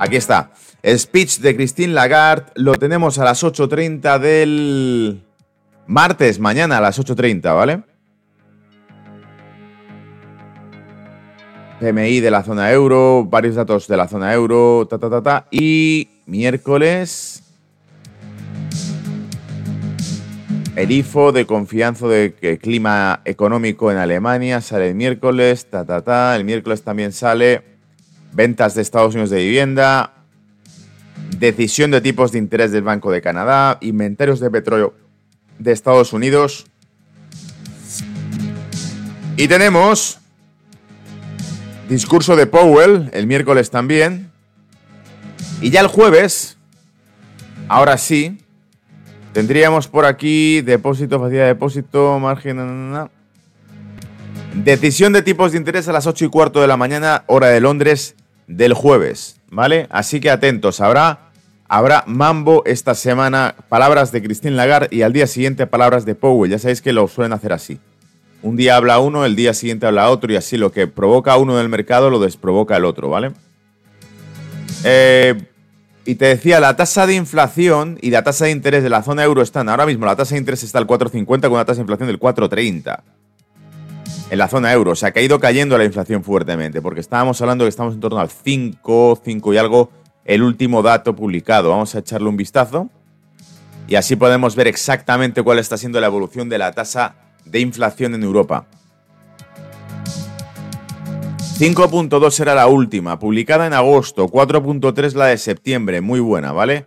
Aquí 0.00 0.16
está. 0.16 0.50
Speech 0.82 1.40
de 1.40 1.54
Christine 1.54 1.92
Lagarde 1.92 2.50
lo 2.54 2.74
tenemos 2.76 3.18
a 3.18 3.24
las 3.24 3.44
8.30 3.44 4.18
del 4.18 5.22
martes, 5.86 6.40
mañana 6.40 6.78
a 6.78 6.80
las 6.80 6.98
8.30, 6.98 7.54
¿vale? 7.54 7.82
PMI 11.80 12.20
de 12.20 12.30
la 12.30 12.42
zona 12.42 12.72
euro, 12.72 13.26
varios 13.26 13.56
datos 13.56 13.86
de 13.88 13.98
la 13.98 14.08
zona 14.08 14.32
euro, 14.32 14.86
ta, 14.88 14.98
ta, 14.98 15.10
ta, 15.10 15.22
ta. 15.22 15.46
Y 15.50 16.08
miércoles 16.24 17.42
El 20.76 20.92
IFO 20.92 21.32
de 21.32 21.44
confianza 21.44 22.08
de 22.08 22.58
clima 22.62 23.20
económico 23.26 23.92
en 23.92 23.98
Alemania 23.98 24.62
sale 24.62 24.88
el 24.88 24.94
miércoles, 24.94 25.66
ta, 25.68 25.84
ta, 25.84 26.00
ta. 26.00 26.34
El 26.36 26.44
miércoles 26.44 26.82
también 26.82 27.12
sale 27.12 27.69
ventas 28.32 28.74
de 28.74 28.82
Estados 28.82 29.14
Unidos 29.14 29.30
de 29.30 29.38
vivienda, 29.38 30.14
decisión 31.38 31.90
de 31.90 32.00
tipos 32.00 32.32
de 32.32 32.38
interés 32.38 32.72
del 32.72 32.82
Banco 32.82 33.10
de 33.10 33.20
Canadá, 33.22 33.78
inventarios 33.80 34.40
de 34.40 34.50
petróleo 34.50 34.94
de 35.58 35.72
Estados 35.72 36.12
Unidos. 36.12 36.66
Y 39.36 39.48
tenemos 39.48 40.18
discurso 41.88 42.36
de 42.36 42.46
Powell 42.46 43.10
el 43.12 43.26
miércoles 43.26 43.70
también. 43.70 44.30
Y 45.60 45.70
ya 45.70 45.80
el 45.80 45.88
jueves, 45.88 46.56
ahora 47.68 47.98
sí, 47.98 48.38
Tendríamos 49.32 49.86
por 49.86 50.06
aquí 50.06 50.60
depósito, 50.60 51.20
facilidad 51.20 51.44
de 51.44 51.48
depósito, 51.48 52.18
margen. 52.18 53.08
Decisión 54.54 55.12
de 55.12 55.22
tipos 55.22 55.52
de 55.52 55.58
interés 55.58 55.86
a 55.86 55.92
las 55.92 56.08
8 56.08 56.24
y 56.24 56.28
cuarto 56.28 56.60
de 56.60 56.66
la 56.66 56.76
mañana, 56.76 57.22
hora 57.26 57.46
de 57.46 57.60
Londres, 57.60 58.16
del 58.50 58.74
jueves. 58.74 59.36
¿Vale? 59.50 59.86
Así 59.90 60.20
que 60.20 60.30
atentos. 60.30 60.80
Habrá, 60.80 61.30
habrá 61.68 62.04
mambo 62.06 62.62
esta 62.66 62.94
semana. 62.94 63.54
Palabras 63.68 64.12
de 64.12 64.22
Christine 64.22 64.54
Lagarde 64.54 64.88
y 64.90 65.02
al 65.02 65.12
día 65.12 65.26
siguiente 65.26 65.66
palabras 65.66 66.04
de 66.04 66.14
Powell. 66.14 66.50
Ya 66.50 66.58
sabéis 66.58 66.82
que 66.82 66.92
lo 66.92 67.08
suelen 67.08 67.32
hacer 67.32 67.52
así. 67.52 67.80
Un 68.42 68.56
día 68.56 68.76
habla 68.76 68.98
uno, 69.00 69.24
el 69.24 69.36
día 69.36 69.52
siguiente 69.54 69.86
habla 69.86 70.10
otro 70.10 70.32
y 70.32 70.36
así 70.36 70.56
lo 70.56 70.72
que 70.72 70.86
provoca 70.86 71.36
uno 71.36 71.56
del 71.56 71.68
mercado 71.68 72.08
lo 72.08 72.20
desprovoca 72.20 72.76
el 72.76 72.86
otro, 72.86 73.10
¿vale? 73.10 73.32
Eh, 74.84 75.34
y 76.06 76.14
te 76.14 76.24
decía, 76.24 76.58
la 76.58 76.74
tasa 76.74 77.06
de 77.06 77.14
inflación 77.14 77.98
y 78.00 78.10
la 78.10 78.24
tasa 78.24 78.46
de 78.46 78.52
interés 78.52 78.82
de 78.82 78.88
la 78.88 79.02
zona 79.02 79.24
euro 79.24 79.42
están 79.42 79.68
ahora 79.68 79.84
mismo, 79.84 80.06
la 80.06 80.16
tasa 80.16 80.36
de 80.36 80.38
interés 80.38 80.62
está 80.62 80.78
al 80.78 80.86
4,50 80.86 81.42
con 81.42 81.52
una 81.52 81.66
tasa 81.66 81.76
de 81.76 81.82
inflación 81.82 82.06
del 82.06 82.18
4,30 82.18 83.02
en 84.30 84.38
la 84.38 84.48
zona 84.48 84.72
euro. 84.72 84.92
O 84.92 84.94
sea, 84.94 85.12
ha 85.14 85.20
ido 85.20 85.38
cayendo 85.40 85.76
la 85.76 85.84
inflación 85.84 86.24
fuertemente, 86.24 86.80
porque 86.80 87.00
estábamos 87.00 87.40
hablando 87.40 87.64
que 87.64 87.68
estamos 87.68 87.94
en 87.94 88.00
torno 88.00 88.18
al 88.18 88.30
5, 88.30 89.20
5 89.22 89.54
y 89.54 89.56
algo, 89.58 89.90
el 90.24 90.42
último 90.42 90.82
dato 90.82 91.14
publicado. 91.14 91.70
Vamos 91.70 91.94
a 91.94 91.98
echarle 91.98 92.28
un 92.28 92.36
vistazo 92.36 92.88
y 93.88 93.96
así 93.96 94.16
podemos 94.16 94.54
ver 94.54 94.68
exactamente 94.68 95.42
cuál 95.42 95.58
está 95.58 95.76
siendo 95.76 96.00
la 96.00 96.06
evolución 96.06 96.48
de 96.48 96.58
la 96.58 96.72
tasa 96.72 97.16
de 97.44 97.60
inflación 97.60 98.14
en 98.14 98.22
Europa. 98.22 98.66
5.2 101.58 102.30
será 102.30 102.54
la 102.54 102.68
última, 102.68 103.18
publicada 103.18 103.66
en 103.66 103.74
agosto, 103.74 104.28
4.3 104.28 105.12
la 105.12 105.26
de 105.26 105.36
septiembre, 105.36 106.00
muy 106.00 106.18
buena, 106.20 106.52
¿vale? 106.52 106.86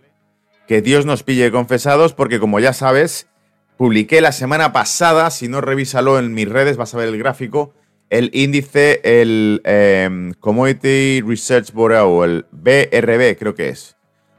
Que 0.66 0.82
Dios 0.82 1.06
nos 1.06 1.22
pille 1.22 1.52
confesados 1.52 2.12
porque 2.12 2.40
como 2.40 2.58
ya 2.58 2.72
sabes, 2.72 3.28
publiqué 3.76 4.20
la 4.20 4.32
semana 4.32 4.72
pasada, 4.72 5.30
si 5.30 5.48
no 5.48 5.60
revísalo 5.60 6.18
en 6.18 6.34
mis 6.34 6.48
redes, 6.48 6.76
vas 6.76 6.94
a 6.94 6.98
ver 6.98 7.08
el 7.08 7.18
gráfico, 7.18 7.72
el 8.10 8.30
índice, 8.32 9.00
el 9.04 9.60
em, 9.64 10.32
Commodity 10.34 11.20
Research 11.22 11.72
o 11.74 12.24
el 12.24 12.46
BRB 12.52 13.36
creo 13.38 13.54
que 13.54 13.70
es. 13.70 13.96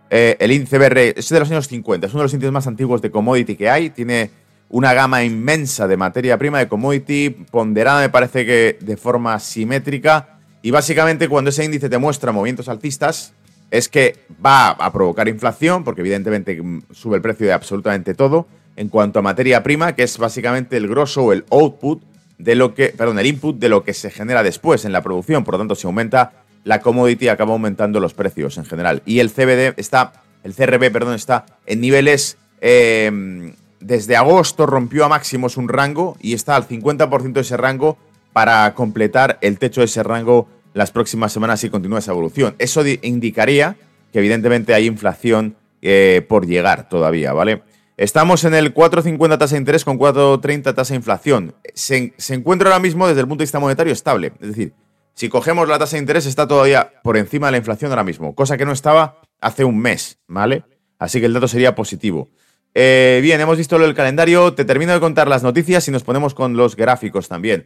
Eh, 0.09 0.37
el 0.39 0.51
índice 0.51 0.77
BRB 0.77 1.17
es 1.17 1.29
de 1.29 1.39
los 1.39 1.51
años 1.51 1.67
50, 1.67 2.07
es 2.07 2.13
uno 2.13 2.21
de 2.21 2.25
los 2.25 2.33
índices 2.33 2.53
más 2.53 2.67
antiguos 2.67 3.01
de 3.01 3.11
commodity 3.11 3.55
que 3.55 3.69
hay, 3.69 3.89
tiene 3.89 4.31
una 4.69 4.93
gama 4.93 5.23
inmensa 5.23 5.87
de 5.87 5.97
materia 5.97 6.37
prima 6.37 6.59
de 6.59 6.67
commodity, 6.67 7.29
ponderada 7.29 8.01
me 8.01 8.09
parece 8.09 8.45
que 8.45 8.77
de 8.79 8.97
forma 8.97 9.39
simétrica, 9.39 10.39
Y 10.61 10.71
básicamente 10.71 11.29
cuando 11.29 11.51
ese 11.51 11.63
índice 11.63 11.89
te 11.89 11.99
muestra 11.99 12.31
movimientos 12.31 12.69
alcistas, 12.69 13.33
es 13.69 13.87
que 13.87 14.15
va 14.43 14.69
a 14.69 14.91
provocar 14.91 15.27
inflación, 15.27 15.83
porque 15.83 16.01
evidentemente 16.01 16.59
mm, 16.61 16.83
sube 16.91 17.17
el 17.17 17.21
precio 17.21 17.45
de 17.45 17.53
absolutamente 17.53 18.15
todo, 18.15 18.47
en 18.75 18.89
cuanto 18.89 19.19
a 19.19 19.21
materia 19.21 19.63
prima, 19.63 19.95
que 19.95 20.03
es 20.03 20.17
básicamente 20.17 20.77
el 20.77 20.87
grosso 20.87 21.23
o 21.23 21.33
el 21.33 21.45
output 21.49 22.03
de 22.37 22.55
lo 22.55 22.73
que, 22.73 22.89
perdón, 22.89 23.19
el 23.19 23.27
input 23.27 23.57
de 23.57 23.69
lo 23.69 23.83
que 23.83 23.93
se 23.93 24.11
genera 24.11 24.43
después 24.43 24.85
en 24.85 24.91
la 24.91 25.01
producción. 25.01 25.43
Por 25.43 25.53
lo 25.53 25.59
tanto, 25.59 25.75
si 25.75 25.87
aumenta 25.87 26.33
la 26.63 26.81
commodity, 26.81 27.29
acaba 27.29 27.53
aumentando 27.53 27.99
los 27.99 28.13
precios 28.13 28.57
en 28.57 28.65
general. 28.65 29.01
Y 29.05 29.19
el 29.19 29.31
CBD 29.31 29.73
está, 29.77 30.23
el 30.43 30.53
CRB, 30.53 30.91
perdón, 30.91 31.13
está 31.13 31.45
en 31.65 31.79
niveles 31.79 32.37
em, 32.59 33.53
desde 33.79 34.15
agosto 34.15 34.65
rompió 34.65 35.05
a 35.05 35.09
máximos 35.09 35.57
un 35.57 35.69
rango 35.69 36.17
y 36.19 36.33
está 36.33 36.55
al 36.55 36.67
50% 36.67 37.33
de 37.33 37.41
ese 37.41 37.55
rango 37.55 37.97
para 38.33 38.73
completar 38.73 39.37
el 39.41 39.59
techo 39.59 39.81
de 39.81 39.85
ese 39.85 40.01
rango 40.01 40.49
las 40.73 40.91
próximas 40.91 41.31
semanas 41.31 41.59
si 41.59 41.69
continúa 41.69 41.99
esa 41.99 42.11
evolución. 42.11 42.55
Eso 42.57 42.83
indicaría 43.03 43.77
que 44.11 44.19
evidentemente 44.19 44.73
hay 44.73 44.87
inflación 44.87 45.55
eh, 45.81 46.25
por 46.27 46.47
llegar 46.47 46.89
todavía, 46.89 47.31
¿vale? 47.31 47.61
Estamos 47.97 48.43
en 48.43 48.53
el 48.53 48.73
4,50 48.73 49.37
tasa 49.37 49.55
de 49.55 49.59
interés 49.59 49.85
con 49.85 49.97
4,30 49.97 50.75
tasa 50.75 50.93
de 50.93 50.97
inflación. 50.97 51.55
Se, 51.73 52.13
encuentra 52.29 52.69
ahora 52.69 52.81
mismo 52.81 53.07
desde 53.07 53.21
el 53.21 53.27
punto 53.27 53.41
de 53.41 53.45
vista 53.45 53.59
monetario 53.59 53.93
estable. 53.93 54.33
Es 54.41 54.49
decir, 54.49 54.73
si 55.13 55.29
cogemos 55.29 55.69
la 55.69 55.79
tasa 55.79 55.95
de 55.95 56.01
interés 56.01 56.25
está 56.25 56.45
todavía 56.45 56.91
por 57.03 57.15
encima 57.15 57.47
de 57.47 57.51
la 57.51 57.57
inflación 57.59 57.91
ahora 57.91 58.03
mismo, 58.03 58.35
cosa 58.35 58.57
que 58.57 58.65
no 58.65 58.73
estaba 58.73 59.21
hace 59.39 59.63
un 59.63 59.79
mes, 59.79 60.19
¿vale? 60.27 60.65
Así 60.99 61.21
que 61.21 61.27
el 61.27 61.33
dato 61.33 61.47
sería 61.47 61.73
positivo. 61.73 62.29
Eh, 62.73 63.21
bien, 63.23 63.39
hemos 63.39 63.57
visto 63.57 63.79
del 63.79 63.95
calendario. 63.95 64.53
Te 64.53 64.65
termino 64.65 64.91
de 64.91 64.99
contar 64.99 65.29
las 65.29 65.43
noticias 65.43 65.87
y 65.87 65.91
nos 65.91 66.03
ponemos 66.03 66.33
con 66.33 66.57
los 66.57 66.75
gráficos 66.75 67.29
también. 67.29 67.65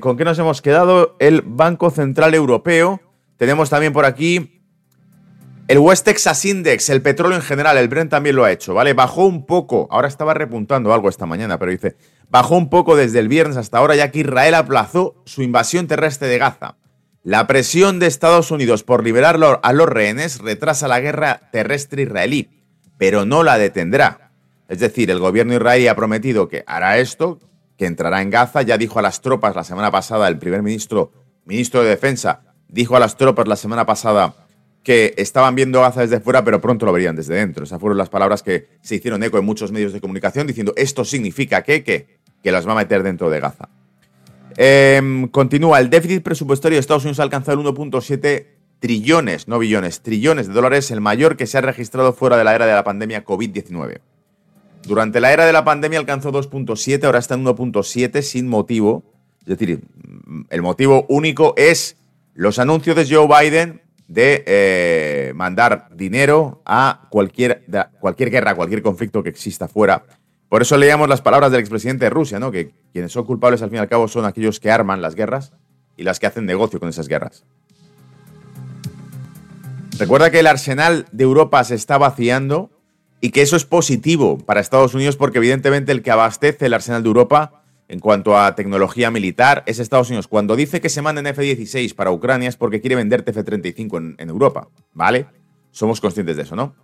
¿Con 0.00 0.16
qué 0.16 0.24
nos 0.24 0.38
hemos 0.38 0.62
quedado? 0.62 1.16
El 1.18 1.42
Banco 1.42 1.90
Central 1.90 2.34
Europeo. 2.34 3.00
Tenemos 3.36 3.68
también 3.68 3.92
por 3.92 4.04
aquí 4.04 4.53
el 5.66 5.78
West 5.78 6.04
Texas 6.04 6.44
Index, 6.44 6.90
el 6.90 7.00
petróleo 7.00 7.36
en 7.36 7.42
general, 7.42 7.78
el 7.78 7.88
Brent 7.88 8.10
también 8.10 8.36
lo 8.36 8.44
ha 8.44 8.52
hecho, 8.52 8.74
¿vale? 8.74 8.92
Bajó 8.92 9.24
un 9.26 9.46
poco, 9.46 9.88
ahora 9.90 10.08
estaba 10.08 10.34
repuntando 10.34 10.92
algo 10.92 11.08
esta 11.08 11.24
mañana, 11.24 11.58
pero 11.58 11.70
dice, 11.70 11.96
bajó 12.28 12.56
un 12.56 12.68
poco 12.68 12.96
desde 12.96 13.18
el 13.18 13.28
viernes 13.28 13.56
hasta 13.56 13.78
ahora 13.78 13.96
ya 13.96 14.10
que 14.10 14.20
Israel 14.20 14.54
aplazó 14.54 15.22
su 15.24 15.42
invasión 15.42 15.86
terrestre 15.86 16.28
de 16.28 16.38
Gaza. 16.38 16.76
La 17.22 17.46
presión 17.46 17.98
de 17.98 18.06
Estados 18.06 18.50
Unidos 18.50 18.82
por 18.82 19.02
liberar 19.02 19.38
a 19.62 19.72
los 19.72 19.88
rehenes 19.88 20.40
retrasa 20.40 20.86
la 20.86 21.00
guerra 21.00 21.48
terrestre 21.50 22.02
israelí, 22.02 22.50
pero 22.98 23.24
no 23.24 23.42
la 23.42 23.56
detendrá. 23.56 24.32
Es 24.68 24.80
decir, 24.80 25.10
el 25.10 25.18
gobierno 25.18 25.54
israelí 25.54 25.88
ha 25.88 25.96
prometido 25.96 26.48
que 26.48 26.64
hará 26.66 26.98
esto, 26.98 27.40
que 27.78 27.86
entrará 27.86 28.20
en 28.20 28.28
Gaza, 28.28 28.60
ya 28.60 28.76
dijo 28.76 28.98
a 28.98 29.02
las 29.02 29.22
tropas 29.22 29.56
la 29.56 29.64
semana 29.64 29.90
pasada, 29.90 30.28
el 30.28 30.38
primer 30.38 30.62
ministro, 30.62 31.12
ministro 31.46 31.82
de 31.82 31.88
Defensa, 31.88 32.42
dijo 32.68 32.96
a 32.96 33.00
las 33.00 33.16
tropas 33.16 33.48
la 33.48 33.56
semana 33.56 33.86
pasada 33.86 34.43
que 34.84 35.14
estaban 35.16 35.54
viendo 35.54 35.80
Gaza 35.80 36.02
desde 36.02 36.20
fuera, 36.20 36.44
pero 36.44 36.60
pronto 36.60 36.84
lo 36.84 36.92
verían 36.92 37.16
desde 37.16 37.34
dentro. 37.34 37.64
Esas 37.64 37.80
fueron 37.80 37.96
las 37.96 38.10
palabras 38.10 38.42
que 38.42 38.68
se 38.82 38.96
hicieron 38.96 39.22
eco 39.22 39.38
en 39.38 39.44
muchos 39.44 39.72
medios 39.72 39.94
de 39.94 40.00
comunicación 40.00 40.46
diciendo 40.46 40.74
esto 40.76 41.04
significa 41.04 41.62
que, 41.62 41.82
que, 41.82 42.18
que 42.42 42.52
las 42.52 42.68
va 42.68 42.72
a 42.72 42.76
meter 42.76 43.02
dentro 43.02 43.30
de 43.30 43.40
Gaza. 43.40 43.70
Em, 44.56 45.26
continúa, 45.28 45.80
el 45.80 45.88
déficit 45.88 46.22
presupuestario 46.22 46.76
de 46.76 46.80
Estados 46.80 47.04
Unidos 47.04 47.18
ha 47.18 47.24
alcanzado 47.24 47.58
el 47.58 47.66
1.7 47.66 48.46
trillones, 48.78 49.48
no 49.48 49.58
billones, 49.58 50.02
trillones 50.02 50.48
de 50.48 50.52
dólares, 50.52 50.90
el 50.90 51.00
mayor 51.00 51.36
que 51.36 51.46
se 51.46 51.56
ha 51.56 51.62
registrado 51.62 52.12
fuera 52.12 52.36
de 52.36 52.44
la 52.44 52.54
era 52.54 52.66
de 52.66 52.74
la 52.74 52.84
pandemia 52.84 53.24
COVID-19. 53.24 54.00
Durante 54.86 55.20
la 55.20 55.32
era 55.32 55.46
de 55.46 55.52
la 55.54 55.64
pandemia 55.64 55.98
alcanzó 55.98 56.30
2.7, 56.30 57.02
ahora 57.04 57.18
está 57.18 57.34
en 57.34 57.44
1.7 57.46 58.20
sin 58.20 58.46
motivo. 58.48 59.02
Es 59.40 59.58
decir, 59.58 59.80
el 60.50 60.62
motivo 60.62 61.06
único 61.08 61.54
es 61.56 61.96
los 62.34 62.58
anuncios 62.58 62.94
de 62.96 63.06
Joe 63.08 63.26
Biden 63.26 63.80
de 64.08 64.44
eh, 64.46 65.32
mandar 65.34 65.88
dinero 65.94 66.62
a 66.64 67.06
cualquier, 67.10 67.64
cualquier 68.00 68.30
guerra, 68.30 68.54
cualquier 68.54 68.82
conflicto 68.82 69.22
que 69.22 69.30
exista 69.30 69.68
fuera. 69.68 70.04
Por 70.48 70.62
eso 70.62 70.76
leíamos 70.76 71.08
las 71.08 71.20
palabras 71.20 71.50
del 71.50 71.60
expresidente 71.60 72.04
de 72.04 72.10
Rusia, 72.10 72.38
¿no? 72.38 72.50
que 72.50 72.72
quienes 72.92 73.12
son 73.12 73.24
culpables 73.24 73.62
al 73.62 73.70
fin 73.70 73.78
y 73.78 73.80
al 73.80 73.88
cabo 73.88 74.06
son 74.08 74.24
aquellos 74.24 74.60
que 74.60 74.70
arman 74.70 75.02
las 75.02 75.14
guerras 75.14 75.52
y 75.96 76.02
las 76.02 76.20
que 76.20 76.26
hacen 76.26 76.46
negocio 76.46 76.78
con 76.78 76.88
esas 76.88 77.08
guerras. 77.08 77.44
Recuerda 79.98 80.30
que 80.30 80.40
el 80.40 80.46
arsenal 80.46 81.06
de 81.12 81.24
Europa 81.24 81.62
se 81.64 81.74
está 81.74 81.98
vaciando 81.98 82.70
y 83.20 83.30
que 83.30 83.42
eso 83.42 83.56
es 83.56 83.64
positivo 83.64 84.38
para 84.38 84.60
Estados 84.60 84.94
Unidos 84.94 85.16
porque 85.16 85.38
evidentemente 85.38 85.92
el 85.92 86.02
que 86.02 86.10
abastece 86.10 86.66
el 86.66 86.74
arsenal 86.74 87.02
de 87.02 87.08
Europa 87.08 87.63
en 87.88 88.00
cuanto 88.00 88.38
a 88.38 88.54
tecnología 88.54 89.10
militar 89.10 89.62
es 89.66 89.78
Estados 89.78 90.08
Unidos. 90.08 90.28
Cuando 90.28 90.56
dice 90.56 90.80
que 90.80 90.88
se 90.88 91.02
manden 91.02 91.26
F-16 91.26 91.94
para 91.94 92.10
Ucrania 92.10 92.48
es 92.48 92.56
porque 92.56 92.80
quiere 92.80 92.96
venderte 92.96 93.30
F-35 93.30 94.16
en, 94.18 94.28
Europa, 94.28 94.68
¿vale? 94.92 95.26
Somos 95.70 96.00
conscientes 96.00 96.36
de 96.36 96.42
eso, 96.42 96.56
¿no? 96.56 96.74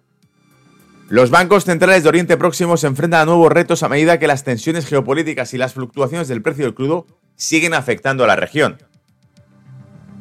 Los 1.08 1.30
bancos 1.30 1.64
centrales 1.64 2.04
de 2.04 2.08
Oriente 2.08 2.36
Próximo 2.36 2.76
se 2.76 2.86
enfrentan 2.86 3.22
a 3.22 3.24
nuevos 3.24 3.50
retos 3.50 3.82
a 3.82 3.88
medida 3.88 4.18
que 4.18 4.28
las 4.28 4.44
tensiones 4.44 4.86
geopolíticas 4.86 5.52
y 5.54 5.58
las 5.58 5.74
fluctuaciones 5.74 6.28
del 6.28 6.42
precio 6.42 6.64
del 6.64 6.74
crudo 6.74 7.06
siguen 7.34 7.74
afectando 7.74 8.22
a 8.22 8.28
la 8.28 8.36
región. 8.36 8.78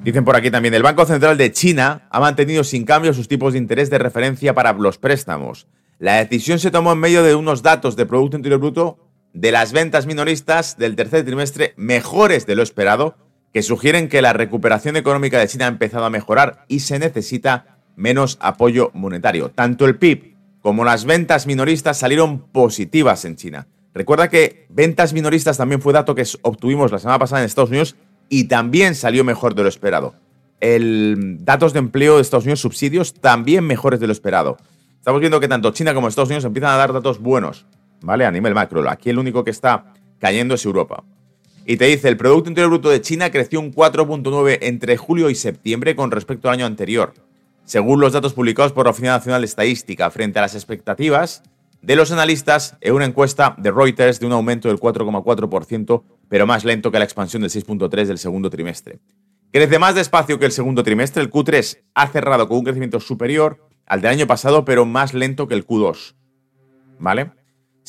Dicen 0.04 0.24
por 0.24 0.36
aquí 0.36 0.50
también, 0.50 0.74
el 0.74 0.82
Banco 0.82 1.06
Central 1.06 1.38
de 1.38 1.52
China 1.52 2.08
ha 2.10 2.20
mantenido 2.20 2.64
sin 2.64 2.86
cambio 2.86 3.14
sus 3.14 3.28
tipos 3.28 3.54
de 3.54 3.60
interés 3.60 3.90
de 3.90 4.00
referencia 4.00 4.56
para 4.56 4.74
los 4.74 4.98
préstamos. 4.98 5.68
La 6.00 6.16
decisión 6.16 6.58
se 6.58 6.72
tomó 6.72 6.94
en 6.94 7.00
medio 7.00 7.22
de 7.22 7.36
unos 7.36 7.62
datos 7.62 7.98
de 7.98 8.06
Producto 8.06 8.38
Interior 8.38 8.62
Bruto 8.62 9.09
de 9.34 9.52
las 9.52 9.72
ventas 9.72 10.06
minoristas 10.06 10.78
del 10.78 10.96
tercer 10.96 11.26
trimestre 11.26 11.74
mejores 11.78 12.46
de 12.46 12.56
lo 12.56 12.64
esperado, 12.64 13.16
que 13.54 13.64
sugieren 13.64 14.10
que 14.10 14.22
la 14.22 14.34
recuperación 14.34 14.96
económica 14.96 15.40
de 15.40 15.48
China 15.48 15.66
ha 15.66 15.70
empezado 15.70 16.06
a 16.06 16.10
mejorar 16.10 16.66
y 16.68 16.82
se 16.82 17.00
necesita 17.00 17.78
menos 17.96 18.38
apoyo 18.42 18.92
monetario. 18.94 19.50
Tanto 19.50 19.86
el 19.86 19.98
PIB 19.98 20.36
como 20.62 20.84
las 20.84 21.06
ventas 21.06 21.48
minoristas 21.48 21.98
salieron 21.98 22.40
positivas 22.40 23.26
en 23.26 23.36
China. 23.36 23.68
Recuerda 23.94 24.30
que 24.30 24.66
ventas 24.70 25.14
minoristas 25.14 25.58
también 25.58 25.82
fue 25.82 25.94
dato 25.94 26.16
que 26.16 26.26
obtuvimos 26.42 26.92
la 26.92 27.00
semana 27.00 27.20
pasada 27.20 27.42
en 27.42 27.46
Estados 27.46 27.70
Unidos 27.70 27.96
y 28.30 28.46
también 28.46 28.96
salió 28.96 29.24
mejor 29.24 29.56
de 29.56 29.64
lo 29.64 29.70
esperado. 29.70 30.14
El 30.60 31.38
datos 31.42 31.74
de 31.74 31.80
empleo 31.80 32.18
de 32.18 32.22
Estados 32.22 32.44
Unidos, 32.44 32.60
subsidios, 32.60 33.14
también 33.14 33.66
mejores 33.66 34.00
de 34.00 34.08
lo 34.08 34.14
esperado. 34.14 34.58
Estamos 34.98 35.22
viendo 35.22 35.40
que 35.40 35.48
tanto 35.48 35.72
China 35.72 35.94
como 35.94 36.08
Estados 36.08 36.30
Unidos 36.30 36.46
empiezan 36.46 36.72
a 36.72 36.78
dar 36.78 36.94
datos 36.94 37.20
buenos. 37.20 37.66
¿Vale? 38.02 38.26
A 38.26 38.32
nivel 38.32 38.54
macro. 38.54 38.88
Aquí 38.90 39.10
el 39.10 39.20
único 39.20 39.44
que 39.44 39.52
está 39.52 39.94
cayendo 40.20 40.56
es 40.56 40.66
Europa. 40.66 41.04
Y 41.66 41.78
te 41.78 41.86
dice, 41.86 42.08
el 42.08 42.18
Producto 42.18 42.50
Interior 42.50 42.72
Bruto 42.72 42.90
de 42.90 43.02
China 43.02 43.30
creció 43.32 43.60
un 43.60 43.74
4.9 43.74 44.58
entre 44.62 44.98
julio 44.98 45.30
y 45.30 45.36
septiembre 45.36 45.96
con 45.96 46.10
respecto 46.10 46.50
al 46.50 46.56
año 46.56 46.66
anterior, 46.66 47.14
según 47.64 48.00
los 48.00 48.14
datos 48.14 48.34
publicados 48.34 48.72
por 48.72 48.86
la 48.86 48.92
Oficina 48.92 49.12
Nacional 49.12 49.42
de 49.42 49.46
Estadística, 49.46 50.10
frente 50.10 50.40
a 50.40 50.42
las 50.42 50.56
expectativas 50.56 51.44
de 51.82 51.96
los 51.96 52.12
analistas 52.12 52.76
en 52.82 52.94
una 52.94 53.06
encuesta 53.06 53.56
de 53.58 53.72
Reuters 53.72 54.20
de 54.20 54.26
un 54.26 54.34
aumento 54.34 54.68
del 54.68 54.80
4,4%, 54.80 56.04
pero 56.28 56.48
más 56.48 56.66
lento 56.66 56.92
que 56.92 57.00
la 57.00 57.06
expansión 57.06 57.42
del 57.42 57.52
6.3 57.52 58.06
del 58.06 58.18
segundo 58.18 58.50
trimestre. 58.50 59.00
Crece 59.52 59.80
más 59.80 59.96
despacio 59.96 60.40
que 60.40 60.46
el 60.46 60.52
segundo 60.52 60.84
trimestre, 60.84 61.24
el 61.24 61.32
Q3 61.32 61.84
ha 61.94 62.08
cerrado 62.08 62.48
con 62.48 62.58
un 62.58 62.64
crecimiento 62.64 63.00
superior 63.00 63.66
al 63.86 64.02
del 64.02 64.12
año 64.12 64.28
pasado, 64.28 64.66
pero 64.66 64.86
más 64.86 65.14
lento 65.14 65.48
que 65.48 65.56
el 65.56 65.66
Q2. 65.66 66.16
¿Vale? 67.00 67.32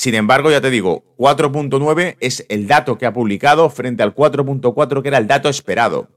Sin 0.00 0.14
embargo, 0.14 0.50
ya 0.50 0.62
te 0.62 0.70
digo, 0.70 1.04
4.9 1.18 2.16
es 2.20 2.46
el 2.48 2.66
dato 2.66 2.96
que 2.96 3.04
ha 3.04 3.12
publicado 3.12 3.68
frente 3.68 4.02
al 4.02 4.14
4.4 4.14 5.02
que 5.02 5.08
era 5.08 5.18
el 5.18 5.26
dato 5.26 5.50
esperado. 5.50 6.08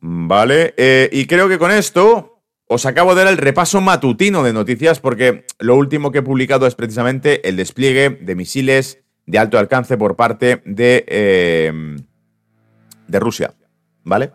Vale, 0.00 0.74
eh, 0.76 1.08
y 1.12 1.26
creo 1.26 1.48
que 1.48 1.60
con 1.60 1.70
esto 1.70 2.42
os 2.66 2.86
acabo 2.86 3.14
de 3.14 3.22
dar 3.22 3.32
el 3.32 3.38
repaso 3.38 3.80
matutino 3.80 4.42
de 4.42 4.52
noticias 4.52 4.98
porque 4.98 5.46
lo 5.60 5.76
último 5.76 6.10
que 6.10 6.18
he 6.18 6.22
publicado 6.22 6.66
es 6.66 6.74
precisamente 6.74 7.48
el 7.48 7.54
despliegue 7.54 8.10
de 8.10 8.34
misiles 8.34 8.98
de 9.26 9.38
alto 9.38 9.60
alcance 9.60 9.96
por 9.96 10.16
parte 10.16 10.60
de, 10.64 11.04
eh, 11.06 11.72
de 13.06 13.20
Rusia. 13.20 13.54
¿Vale? 14.02 14.32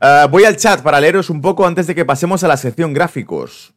Eh, 0.00 0.26
voy 0.30 0.44
al 0.44 0.56
chat 0.56 0.80
para 0.80 1.02
leeros 1.02 1.28
un 1.28 1.42
poco 1.42 1.66
antes 1.66 1.86
de 1.86 1.94
que 1.94 2.06
pasemos 2.06 2.42
a 2.44 2.48
la 2.48 2.56
sección 2.56 2.94
gráficos. 2.94 3.74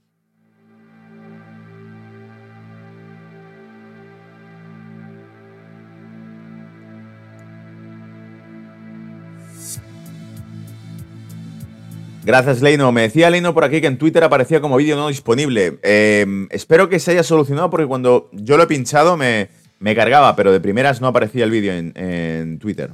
Gracias, 12.25 12.61
Leino. 12.61 12.89
Me 12.93 13.01
decía 13.01 13.29
Leino 13.29 13.53
por 13.53 13.65
aquí 13.65 13.81
que 13.81 13.87
en 13.87 13.97
Twitter 13.97 14.23
aparecía 14.23 14.61
como 14.61 14.77
vídeo 14.77 14.95
no 14.95 15.09
disponible. 15.09 15.79
Em, 15.83 16.47
espero 16.51 16.87
que 16.87 16.99
se 16.99 17.11
haya 17.11 17.23
solucionado 17.23 17.69
porque 17.69 17.85
cuando 17.85 18.29
yo 18.31 18.55
lo 18.55 18.63
he 18.63 18.67
pinchado 18.67 19.17
me, 19.17 19.49
cargaba, 19.93 20.33
pero 20.37 20.53
de 20.53 20.61
primeras 20.61 21.01
no 21.01 21.07
aparecía 21.07 21.43
el 21.43 21.51
vídeo 21.51 21.73
en, 21.73 22.59
Twitter. 22.59 22.93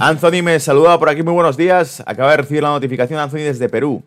Anthony 0.00 0.42
me 0.42 0.58
saluda 0.58 0.98
por 0.98 1.08
aquí, 1.08 1.22
muy 1.22 1.32
buenos 1.32 1.56
días. 1.56 2.02
Acaba 2.04 2.32
de 2.32 2.38
recibir 2.38 2.64
la 2.64 2.70
notificación 2.70 3.20
Anthony 3.20 3.44
desde 3.44 3.68
Perú. 3.68 4.02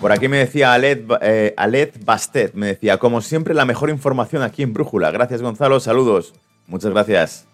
Por 0.00 0.10
aquí 0.10 0.26
me 0.26 0.38
decía 0.38 0.72
Alet, 0.72 1.04
eh, 1.22 1.54
Alet 1.56 2.04
Bastet, 2.04 2.54
me 2.54 2.66
decía, 2.66 2.98
como 2.98 3.20
siempre, 3.20 3.54
la 3.54 3.64
mejor 3.64 3.88
información 3.88 4.42
aquí 4.42 4.64
en 4.64 4.72
Brújula. 4.72 5.12
Gracias, 5.12 5.42
Gonzalo, 5.42 5.78
saludos. 5.78 6.34
Muchas 6.66 6.90
gracias. 6.90 7.46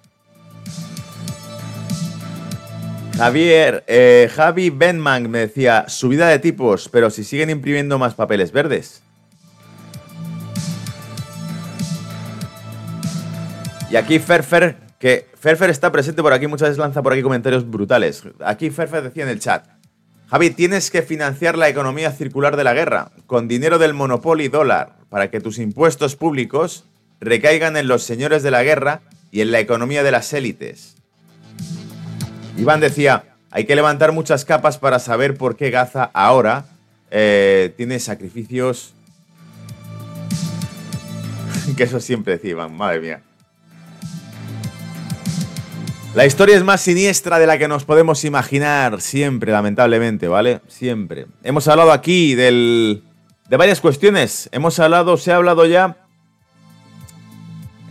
Javier, 3.16 3.84
eh, 3.86 4.30
Javi 4.34 4.70
Benman 4.70 5.30
me 5.30 5.40
decía, 5.40 5.84
subida 5.88 6.28
de 6.28 6.38
tipos, 6.38 6.88
pero 6.88 7.10
si 7.10 7.24
siguen 7.24 7.50
imprimiendo 7.50 7.98
más 7.98 8.14
papeles 8.14 8.52
verdes. 8.52 9.02
Y 13.90 13.96
aquí 13.96 14.18
Ferfer, 14.18 14.78
que 14.98 15.28
Ferfer 15.38 15.68
está 15.68 15.92
presente 15.92 16.22
por 16.22 16.32
aquí, 16.32 16.46
muchas 16.46 16.70
veces 16.70 16.78
lanza 16.78 17.02
por 17.02 17.12
aquí 17.12 17.20
comentarios 17.20 17.70
brutales. 17.70 18.22
Aquí 18.42 18.70
Ferfer 18.70 19.02
decía 19.02 19.24
en 19.24 19.28
el 19.28 19.38
chat, 19.38 19.66
Javi, 20.30 20.48
tienes 20.48 20.90
que 20.90 21.02
financiar 21.02 21.58
la 21.58 21.68
economía 21.68 22.10
circular 22.10 22.56
de 22.56 22.64
la 22.64 22.72
guerra 22.72 23.10
con 23.26 23.48
dinero 23.48 23.78
del 23.78 23.92
monopolio 23.92 24.48
dólar 24.48 24.96
para 25.10 25.30
que 25.30 25.42
tus 25.42 25.58
impuestos 25.58 26.16
públicos 26.16 26.86
recaigan 27.22 27.76
en 27.76 27.88
los 27.88 28.02
señores 28.02 28.42
de 28.42 28.50
la 28.50 28.62
guerra 28.62 29.00
y 29.30 29.40
en 29.40 29.52
la 29.52 29.60
economía 29.60 30.02
de 30.02 30.10
las 30.10 30.32
élites. 30.32 30.96
Iván 32.58 32.80
decía, 32.80 33.24
hay 33.50 33.64
que 33.64 33.76
levantar 33.76 34.12
muchas 34.12 34.44
capas 34.44 34.76
para 34.76 34.98
saber 34.98 35.36
por 35.36 35.56
qué 35.56 35.70
Gaza 35.70 36.10
ahora 36.12 36.66
eh, 37.10 37.72
tiene 37.76 37.98
sacrificios... 37.98 38.92
que 41.76 41.84
eso 41.84 42.00
siempre 42.00 42.34
decía 42.34 42.50
Iván, 42.50 42.76
madre 42.76 43.00
mía. 43.00 43.22
La 46.14 46.26
historia 46.26 46.56
es 46.56 46.64
más 46.64 46.82
siniestra 46.82 47.38
de 47.38 47.46
la 47.46 47.56
que 47.56 47.68
nos 47.68 47.84
podemos 47.84 48.24
imaginar, 48.24 49.00
siempre, 49.00 49.50
lamentablemente, 49.50 50.28
¿vale? 50.28 50.60
Siempre. 50.68 51.26
Hemos 51.42 51.68
hablado 51.68 51.90
aquí 51.90 52.34
del, 52.34 53.02
de 53.48 53.56
varias 53.56 53.80
cuestiones. 53.80 54.50
Hemos 54.52 54.78
hablado, 54.78 55.16
se 55.16 55.32
ha 55.32 55.36
hablado 55.36 55.64
ya... 55.64 56.01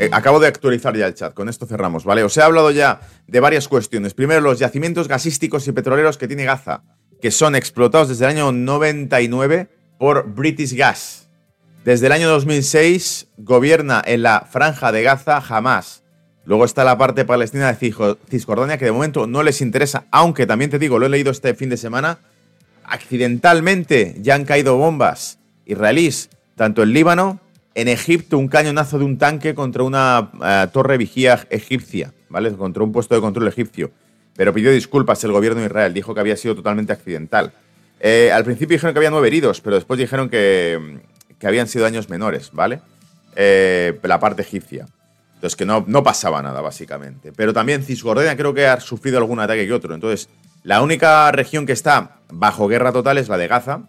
Eh, 0.02 0.10
acabo 0.12 0.40
de 0.40 0.48
actualizar 0.48 0.96
ya 0.98 1.06
el 1.06 1.14
chat, 1.14 1.34
con 1.34 1.48
esto 1.48 1.66
cerramos, 1.68 2.06
¿vale? 2.06 2.24
Os 2.24 2.36
he 2.36 2.42
hablado 2.42 2.72
ya 2.72 3.02
de 3.28 3.40
varias 3.40 3.68
cuestiones. 3.68 4.14
Primero, 4.14 4.42
los 4.42 4.58
yacimientos 4.58 5.08
gasísticos 5.08 5.68
y 5.68 5.72
petroleros 5.72 6.18
que 6.18 6.28
tiene 6.28 6.44
Gaza, 6.44 6.82
que 7.22 7.30
son 7.30 7.56
explotados 7.56 8.10
desde 8.10 8.26
el 8.26 8.32
año 8.32 8.52
99 8.52 9.70
por 10.00 10.28
British 10.34 10.76
Gas. 10.76 11.30
Desde 11.86 12.08
el 12.08 12.14
año 12.14 12.30
2006 12.30 13.28
gobierna 13.38 14.02
en 14.06 14.24
la 14.24 14.48
franja 14.50 14.92
de 14.92 15.04
Gaza 15.04 15.40
jamás 15.40 16.02
Luego 16.46 16.66
está 16.66 16.84
la 16.84 16.98
parte 16.98 17.24
palestina 17.24 17.72
de 17.72 17.94
Cisjordania, 18.30 18.78
que 18.78 18.86
de 18.86 18.92
momento 18.92 19.28
no 19.28 19.44
les 19.44 19.62
interesa, 19.62 20.06
aunque 20.12 20.48
también 20.48 20.72
te 20.72 20.80
digo, 20.80 20.98
lo 20.98 21.06
he 21.06 21.10
leído 21.10 21.32
este 21.32 21.54
fin 21.54 21.70
de 21.70 21.78
semana, 21.78 22.20
accidentalmente 22.84 24.16
ya 24.20 24.36
han 24.36 24.46
caído 24.46 24.76
bombas 24.78 25.38
israelíes, 25.66 26.30
tanto 26.56 26.82
en 26.82 26.94
Líbano, 26.94 27.40
en 27.74 27.88
Egipto, 27.88 28.38
un 28.38 28.48
cañonazo 28.48 29.00
de 29.00 29.06
un 29.06 29.18
tanque 29.18 29.56
contra 29.56 29.84
una 29.84 30.32
eh, 30.44 30.68
torre 30.72 30.98
vigía 30.98 31.46
egipcia, 31.50 32.14
¿vale? 32.30 32.52
Contra 32.54 32.84
un 32.84 32.92
puesto 32.92 33.16
de 33.16 33.22
control 33.22 33.48
egipcio. 33.48 33.92
Pero 34.36 34.54
pidió 34.54 34.72
disculpas 34.72 35.24
el 35.24 35.32
gobierno 35.32 35.60
de 35.62 35.68
Israel, 35.68 35.94
dijo 35.94 36.14
que 36.14 36.20
había 36.20 36.38
sido 36.38 36.56
totalmente 36.56 36.94
accidental. 36.94 37.54
Eh, 38.00 38.32
al 38.34 38.44
principio 38.44 38.76
dijeron 38.76 38.94
que 38.94 39.00
había 39.00 39.12
nueve 39.12 39.28
heridos, 39.28 39.62
pero 39.62 39.76
después 39.76 40.00
dijeron 40.00 40.30
que, 40.30 41.00
que 41.38 41.48
habían 41.48 41.68
sido 41.68 41.84
daños 41.84 42.10
menores, 42.10 42.50
¿vale? 42.52 42.82
Eh, 43.36 43.98
la 44.04 44.20
parte 44.20 44.42
egipcia. 44.42 44.88
Entonces, 45.36 45.56
que 45.56 45.66
no, 45.66 45.84
no 45.88 46.04
pasaba 46.04 46.42
nada, 46.42 46.62
básicamente. 46.62 47.32
Pero 47.32 47.54
también 47.54 47.84
Cisjordania 47.84 48.36
creo 48.36 48.54
que 48.54 48.68
ha 48.68 48.80
sufrido 48.80 49.18
algún 49.18 49.40
ataque 49.40 49.66
que 49.66 49.74
otro. 49.74 49.96
Entonces, 49.96 50.30
la 50.64 50.82
única 50.82 51.32
región 51.32 51.66
que 51.66 51.72
está 51.72 52.18
bajo 52.32 52.68
guerra 52.68 52.92
total 52.92 53.18
es 53.18 53.30
la 53.30 53.38
de 53.38 53.48
Gaza, 53.48 53.82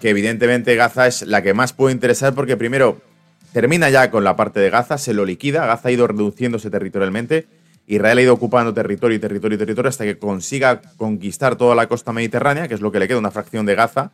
que 0.00 0.10
evidentemente 0.10 0.74
Gaza 0.74 1.06
es 1.06 1.22
la 1.22 1.42
que 1.42 1.52
más 1.52 1.72
puede 1.72 1.94
interesar 1.94 2.34
porque 2.34 2.56
primero 2.56 3.00
termina 3.52 3.90
ya 3.90 4.10
con 4.10 4.24
la 4.24 4.36
parte 4.36 4.60
de 4.60 4.70
Gaza, 4.70 4.98
se 4.98 5.14
lo 5.14 5.24
liquida, 5.24 5.66
Gaza 5.66 5.88
ha 5.88 5.92
ido 5.92 6.06
reduciéndose 6.06 6.70
territorialmente, 6.70 7.46
Israel 7.86 8.18
ha 8.18 8.22
ido 8.22 8.34
ocupando 8.34 8.74
territorio 8.74 9.16
y 9.16 9.20
territorio 9.20 9.56
y 9.56 9.58
territorio 9.58 9.88
hasta 9.88 10.04
que 10.04 10.18
consiga 10.18 10.82
conquistar 10.96 11.56
toda 11.56 11.74
la 11.74 11.86
costa 11.86 12.12
mediterránea, 12.12 12.68
que 12.68 12.74
es 12.74 12.80
lo 12.80 12.90
que 12.90 12.98
le 12.98 13.06
queda, 13.06 13.18
una 13.18 13.30
fracción 13.30 13.64
de 13.64 13.74
Gaza, 13.74 14.10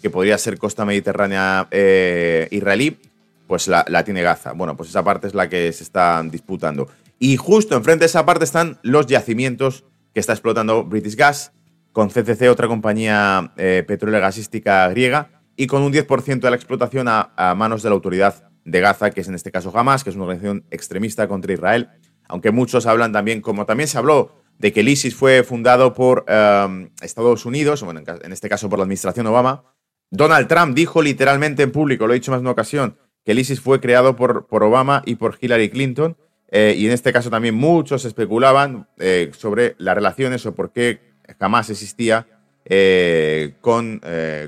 que 0.00 0.10
podría 0.10 0.38
ser 0.38 0.58
costa 0.58 0.84
mediterránea 0.84 1.66
eh, 1.70 2.48
israelí, 2.50 2.98
pues 3.46 3.68
la, 3.68 3.84
tiene 4.04 4.22
Gaza. 4.22 4.52
Bueno, 4.52 4.76
pues 4.76 4.90
esa 4.90 5.02
parte 5.02 5.26
es 5.26 5.34
la 5.34 5.48
que 5.48 5.72
se 5.72 5.82
está 5.82 6.22
disputando. 6.22 6.88
Y 7.18 7.36
justo 7.36 7.76
enfrente 7.76 8.00
de 8.00 8.06
esa 8.06 8.26
parte 8.26 8.44
están 8.44 8.78
los 8.82 9.06
yacimientos 9.06 9.84
que 10.12 10.20
está 10.20 10.32
explotando 10.32 10.84
British 10.84 11.16
Gas, 11.16 11.52
con 11.92 12.10
CCC, 12.10 12.50
otra 12.50 12.68
compañía 12.68 13.52
eh, 13.56 13.82
petrolera 13.86 14.20
gasística 14.20 14.88
griega, 14.88 15.30
y 15.56 15.66
con 15.66 15.82
un 15.82 15.92
10% 15.92 16.40
de 16.40 16.50
la 16.50 16.56
explotación 16.56 17.06
a, 17.08 17.54
manos 17.56 17.82
de 17.82 17.88
la 17.88 17.94
autoridad 17.94 18.50
de 18.66 18.80
Gaza, 18.80 19.10
que 19.10 19.22
es 19.22 19.28
en 19.28 19.34
este 19.34 19.50
caso 19.50 19.72
Hamas, 19.74 20.04
que 20.04 20.10
es 20.10 20.16
una 20.16 20.24
organización 20.24 20.64
extremista 20.70 21.26
contra 21.28 21.52
Israel. 21.52 21.88
Aunque 22.28 22.50
muchos 22.50 22.86
hablan 22.86 23.12
también, 23.12 23.40
como 23.40 23.64
también 23.64 23.88
se 23.88 23.96
habló 23.96 24.42
de 24.58 24.72
que 24.72 24.80
el 24.80 24.88
ISIS 24.88 25.14
fue 25.14 25.44
fundado 25.44 25.94
por 25.94 26.24
eh, 26.28 26.90
Estados 27.00 27.46
Unidos, 27.46 27.82
bueno, 27.82 28.02
en 28.06 28.32
este 28.32 28.48
caso 28.48 28.68
por 28.68 28.78
la 28.78 28.82
administración 28.82 29.26
Obama. 29.26 29.64
Donald 30.10 30.48
Trump 30.48 30.74
dijo 30.74 31.02
literalmente 31.02 31.62
en 31.62 31.72
público, 31.72 32.06
lo 32.06 32.12
he 32.12 32.16
dicho 32.16 32.32
más 32.32 32.40
de 32.40 32.42
una 32.42 32.50
ocasión, 32.50 32.98
que 33.24 33.32
el 33.32 33.38
ISIS 33.38 33.60
fue 33.60 33.80
creado 33.80 34.16
por, 34.16 34.46
por 34.46 34.62
Obama 34.62 35.02
y 35.06 35.14
por 35.14 35.38
Hillary 35.40 35.70
Clinton. 35.70 36.16
Eh, 36.48 36.74
y 36.76 36.86
en 36.86 36.92
este 36.92 37.12
caso 37.12 37.30
también 37.30 37.54
muchos 37.54 38.04
especulaban 38.04 38.88
eh, 38.98 39.30
sobre 39.36 39.74
las 39.78 39.94
relaciones 39.94 40.46
o 40.46 40.54
por 40.54 40.72
qué 40.72 41.00
jamás 41.40 41.70
existía 41.70 42.26
eh, 42.68 43.54
con 43.60 44.00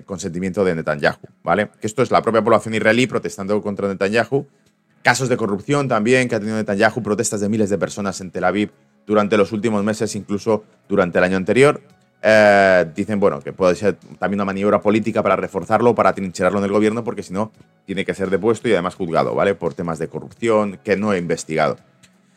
consentimiento 0.04 0.64
de 0.64 0.74
Netanyahu, 0.74 1.18
¿vale? 1.42 1.70
Que 1.80 1.86
esto 1.86 2.02
es 2.02 2.10
la 2.10 2.20
propia 2.20 2.42
población 2.42 2.74
israelí 2.74 3.06
protestando 3.06 3.60
contra 3.62 3.86
Netanyahu. 3.88 4.46
Casos 5.02 5.28
de 5.28 5.36
corrupción 5.36 5.88
también 5.88 6.28
que 6.28 6.34
ha 6.34 6.40
tenido 6.40 6.56
Netanyahu, 6.56 7.02
protestas 7.02 7.40
de 7.40 7.48
miles 7.48 7.70
de 7.70 7.78
personas 7.78 8.20
en 8.20 8.30
Tel 8.30 8.44
Aviv 8.44 8.70
durante 9.06 9.36
los 9.36 9.52
últimos 9.52 9.84
meses, 9.84 10.14
incluso 10.16 10.64
durante 10.88 11.18
el 11.18 11.24
año 11.24 11.36
anterior. 11.36 11.80
Eh, 12.20 12.84
dicen, 12.96 13.20
bueno, 13.20 13.40
que 13.40 13.52
puede 13.52 13.76
ser 13.76 13.96
también 14.18 14.38
una 14.38 14.44
maniobra 14.44 14.80
política 14.80 15.22
para 15.22 15.36
reforzarlo, 15.36 15.94
para 15.94 16.12
trincherarlo 16.12 16.58
en 16.58 16.64
el 16.64 16.72
gobierno, 16.72 17.04
porque 17.04 17.22
si 17.22 17.32
no, 17.32 17.52
tiene 17.86 18.04
que 18.04 18.14
ser 18.14 18.28
depuesto 18.28 18.68
y 18.68 18.72
además 18.72 18.96
juzgado, 18.96 19.34
¿vale? 19.34 19.54
Por 19.54 19.74
temas 19.74 19.98
de 19.98 20.08
corrupción 20.08 20.80
que 20.82 20.96
no 20.96 21.12
he 21.12 21.18
investigado. 21.18 21.78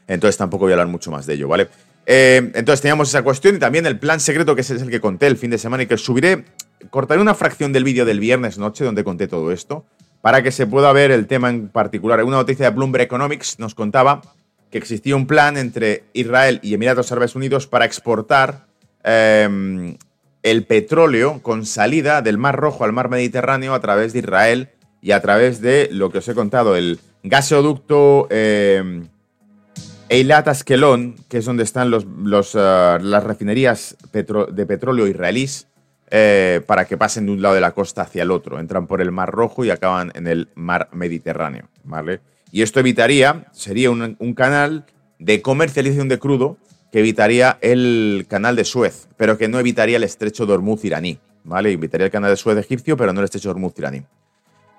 Entonces 0.08 0.38
tampoco 0.38 0.66
voy 0.66 0.74
a 0.74 0.76
hablar 0.76 0.88
mucho 0.88 1.10
más 1.10 1.26
de 1.26 1.34
ello, 1.34 1.48
¿vale? 1.48 1.68
Eh, 2.06 2.52
entonces 2.56 2.82
teníamos 2.82 3.10
esa 3.10 3.24
cuestión 3.24 3.56
y 3.56 3.60
también 3.60 3.86
el 3.86 4.00
plan 4.00 4.20
secreto, 4.20 4.56
que 4.56 4.62
es 4.62 4.70
el 4.72 4.90
que 4.90 5.00
conté 5.00 5.28
el 5.28 5.38
fin 5.38 5.52
de 5.52 5.58
semana 5.58 5.84
y 5.84 5.88
que 5.88 5.98
subiré, 5.98 6.46
cortaré 6.90 7.22
una 7.22 7.36
fracción 7.36 7.72
del 7.74 7.84
vídeo 7.84 8.06
del 8.06 8.20
viernes 8.20 8.58
noche 8.58 8.84
donde 8.84 9.04
conté 9.04 9.28
todo 9.28 9.52
esto, 9.52 9.86
para 10.22 10.44
que 10.44 10.52
se 10.52 10.68
pueda 10.68 10.92
ver 10.94 11.12
el 11.12 11.28
tema 11.28 11.50
en 11.50 11.70
particular. 11.70 12.24
Una 12.24 12.38
noticia 12.38 12.70
de 12.70 12.76
Bloomberg 12.76 13.04
Economics 13.04 13.60
nos 13.60 13.76
contaba 13.76 14.22
que 14.70 14.78
existía 14.78 15.16
un 15.16 15.28
plan 15.28 15.58
entre 15.58 16.04
Israel 16.14 16.60
y 16.64 16.74
Emiratos 16.74 17.12
Árabes 17.12 17.36
Unidos 17.36 17.68
para 17.68 17.86
exportar 17.86 18.72
Em, 19.04 19.98
el 20.44 20.66
petróleo 20.66 21.42
con 21.42 21.66
salida 21.66 22.22
del 22.22 22.38
Mar 22.38 22.56
Rojo 22.56 22.84
al 22.84 22.94
Mar 22.94 23.10
Mediterráneo 23.10 23.74
a 23.74 23.80
través 23.80 24.14
de 24.14 24.20
Israel 24.20 24.70
y 25.02 25.12
a 25.12 25.22
través 25.22 25.62
de 25.62 25.90
lo 25.92 26.12
que 26.12 26.20
os 26.20 26.28
he 26.28 26.36
contado, 26.36 26.76
el 26.76 27.00
gasoducto 27.24 28.28
eh, 28.32 29.04
Eilat 30.12 30.46
Askelon, 30.50 31.16
que 31.30 31.38
es 31.38 31.46
donde 31.46 31.64
están 31.64 31.94
uh, 31.94 32.02
las 33.02 33.24
refinerías 33.24 33.96
de 34.12 34.66
petróleo 34.66 35.08
israelíes, 35.08 35.68
eh, 36.10 36.60
para 36.68 36.84
que 36.84 36.98
pasen 36.98 37.28
de 37.28 37.32
un 37.32 37.42
lado 37.42 37.56
de 37.56 37.62
la 37.62 37.72
costa 37.72 38.02
hacia 38.02 38.24
el 38.24 38.32
otro. 38.32 38.60
Entran 38.60 38.88
por 38.88 39.00
el 39.00 39.14
Mar 39.14 39.32
Rojo 39.32 39.64
y 39.64 39.70
acaban 39.70 40.12
en 40.14 40.28
el 40.28 40.50
Mar 40.54 40.90
Mediterráneo. 40.92 41.70
¿vale? 41.86 42.20
Y 42.52 42.62
esto 42.62 42.82
evitaría, 42.82 43.46
sería 43.54 43.90
un 43.90 44.34
canal 44.36 44.86
de 45.18 45.42
comercialización 45.42 46.10
de 46.10 46.20
crudo 46.20 46.58
que 46.92 47.00
evitaría 47.00 47.58
el 47.62 48.26
canal 48.28 48.58
de 48.58 48.66
Suez, 48.66 49.08
pero 49.16 49.38
que 49.38 49.48
no 49.48 49.60
evitaría 49.60 49.96
el 49.96 50.04
estrecho 50.04 50.46
de 50.46 50.52
Hormuz 50.52 50.84
iraní. 50.84 51.20
¿Vale? 51.46 51.72
Evitaría 51.72 52.08
el 52.08 52.12
canal 52.12 52.32
de 52.32 52.36
Suez 52.36 52.58
egipcio, 52.58 52.98
pero 52.98 53.14
no 53.14 53.22
el 53.22 53.26
estrecho 53.26 53.48
de 53.48 53.52
Hormuz 53.54 53.76
iraní. 53.78 54.04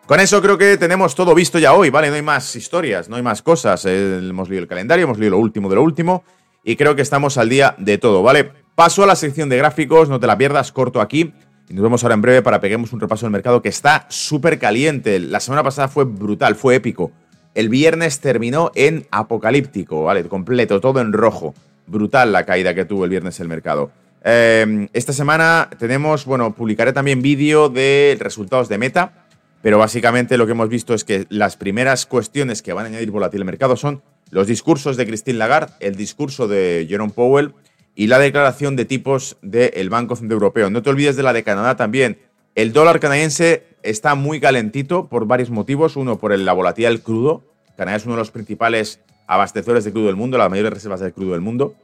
Con 0.06 0.18
eso 0.18 0.42
creo 0.42 0.58
que 0.58 0.76
tenemos 0.76 1.14
todo 1.14 1.32
visto 1.32 1.60
ya 1.60 1.74
hoy, 1.74 1.88
¿vale? 1.88 2.08
No 2.08 2.16
hay 2.16 2.22
más 2.22 2.56
historias, 2.56 3.08
no 3.08 3.16
hay 3.16 3.22
más 3.22 3.40
cosas. 3.40 3.84
Hemos 3.86 4.48
leído 4.48 4.62
el 4.62 4.68
calendario, 4.68 5.04
hemos 5.04 5.18
leído 5.18 5.36
lo 5.36 5.38
último 5.38 5.68
de 5.68 5.76
lo 5.76 5.82
último 5.82 6.24
y 6.64 6.74
creo 6.74 6.96
que 6.96 7.02
estamos 7.02 7.38
al 7.38 7.48
día 7.48 7.76
de 7.78 7.98
todo, 7.98 8.22
¿vale? 8.22 8.50
Paso 8.74 9.04
a 9.04 9.06
la 9.06 9.14
sección 9.14 9.48
de 9.48 9.58
gráficos, 9.58 10.08
no 10.08 10.18
te 10.18 10.26
la 10.26 10.36
pierdas, 10.36 10.72
corto 10.72 11.00
aquí. 11.00 11.32
Y 11.68 11.74
nos 11.74 11.84
vemos 11.84 12.02
ahora 12.02 12.14
en 12.14 12.20
breve 12.20 12.42
para 12.42 12.60
peguemos 12.60 12.92
un 12.92 12.98
repaso 13.00 13.26
del 13.26 13.30
mercado 13.30 13.62
que 13.62 13.68
está 13.68 14.06
súper 14.08 14.58
caliente. 14.58 15.20
La 15.20 15.38
semana 15.38 15.62
pasada 15.62 15.86
fue 15.86 16.04
brutal, 16.04 16.56
fue 16.56 16.74
épico. 16.74 17.12
El 17.54 17.68
viernes 17.68 18.20
terminó 18.20 18.72
en 18.74 19.06
apocalíptico, 19.12 20.02
¿vale? 20.02 20.24
Completo, 20.24 20.80
todo 20.80 21.00
en 21.00 21.12
rojo 21.12 21.54
brutal 21.86 22.32
la 22.32 22.44
caída 22.44 22.74
que 22.74 22.84
tuvo 22.84 23.04
el 23.04 23.10
viernes 23.10 23.38
el 23.38 23.48
mercado. 23.48 23.92
Eh, 24.24 24.88
esta 24.92 25.12
semana 25.12 25.70
tenemos, 25.78 26.24
bueno, 26.24 26.54
publicaré 26.54 26.92
también 26.92 27.22
vídeo 27.22 27.68
de 27.68 28.16
resultados 28.20 28.68
de 28.68 28.78
Meta, 28.78 29.21
pero 29.62 29.78
básicamente 29.78 30.36
lo 30.36 30.46
que 30.46 30.52
hemos 30.52 30.68
visto 30.68 30.92
es 30.92 31.04
que 31.04 31.26
las 31.30 31.56
primeras 31.56 32.04
cuestiones 32.04 32.62
que 32.62 32.72
van 32.72 32.84
a 32.84 32.88
añadir 32.88 33.10
volatil 33.10 33.40
el 33.40 33.46
mercado 33.46 33.76
son 33.76 34.02
los 34.30 34.46
discursos 34.46 34.96
de 34.96 35.06
Christine 35.06 35.38
Lagarde, 35.38 35.72
el 35.80 35.94
discurso 35.94 36.48
de 36.48 36.86
Jerome 36.88 37.12
Powell 37.12 37.54
y 37.94 38.08
la 38.08 38.18
declaración 38.18 38.76
de 38.76 38.84
tipos 38.84 39.36
del 39.42 39.88
Banco 39.90 40.16
Central 40.16 40.36
Europeo. 40.36 40.70
No 40.70 40.82
te 40.82 40.90
olvides 40.90 41.16
de 41.16 41.22
la 41.22 41.32
de 41.32 41.44
Canadá 41.44 41.76
también, 41.76 42.18
El 42.54 42.74
dólar 42.74 43.00
canadiense 43.00 43.64
está 43.82 44.14
muy 44.14 44.38
calentito 44.38 45.08
por 45.08 45.26
varios 45.26 45.50
motivos. 45.50 45.96
Uno, 45.96 46.18
por 46.18 46.36
la 46.36 46.52
volatilidad 46.52 46.90
del 46.90 47.02
crudo. 47.02 47.44
Canadá 47.76 47.96
es 47.96 48.04
uno 48.04 48.14
de 48.14 48.20
los 48.20 48.30
principales 48.30 49.00
abastecedores 49.26 49.84
de 49.84 49.92
crudo 49.92 50.06
del 50.06 50.16
mundo, 50.16 50.36
las 50.36 50.50
mayores 50.50 50.72
reservas 50.72 51.00
de 51.00 51.12
crudo 51.12 51.32
del 51.32 51.40
mundo. 51.40 51.74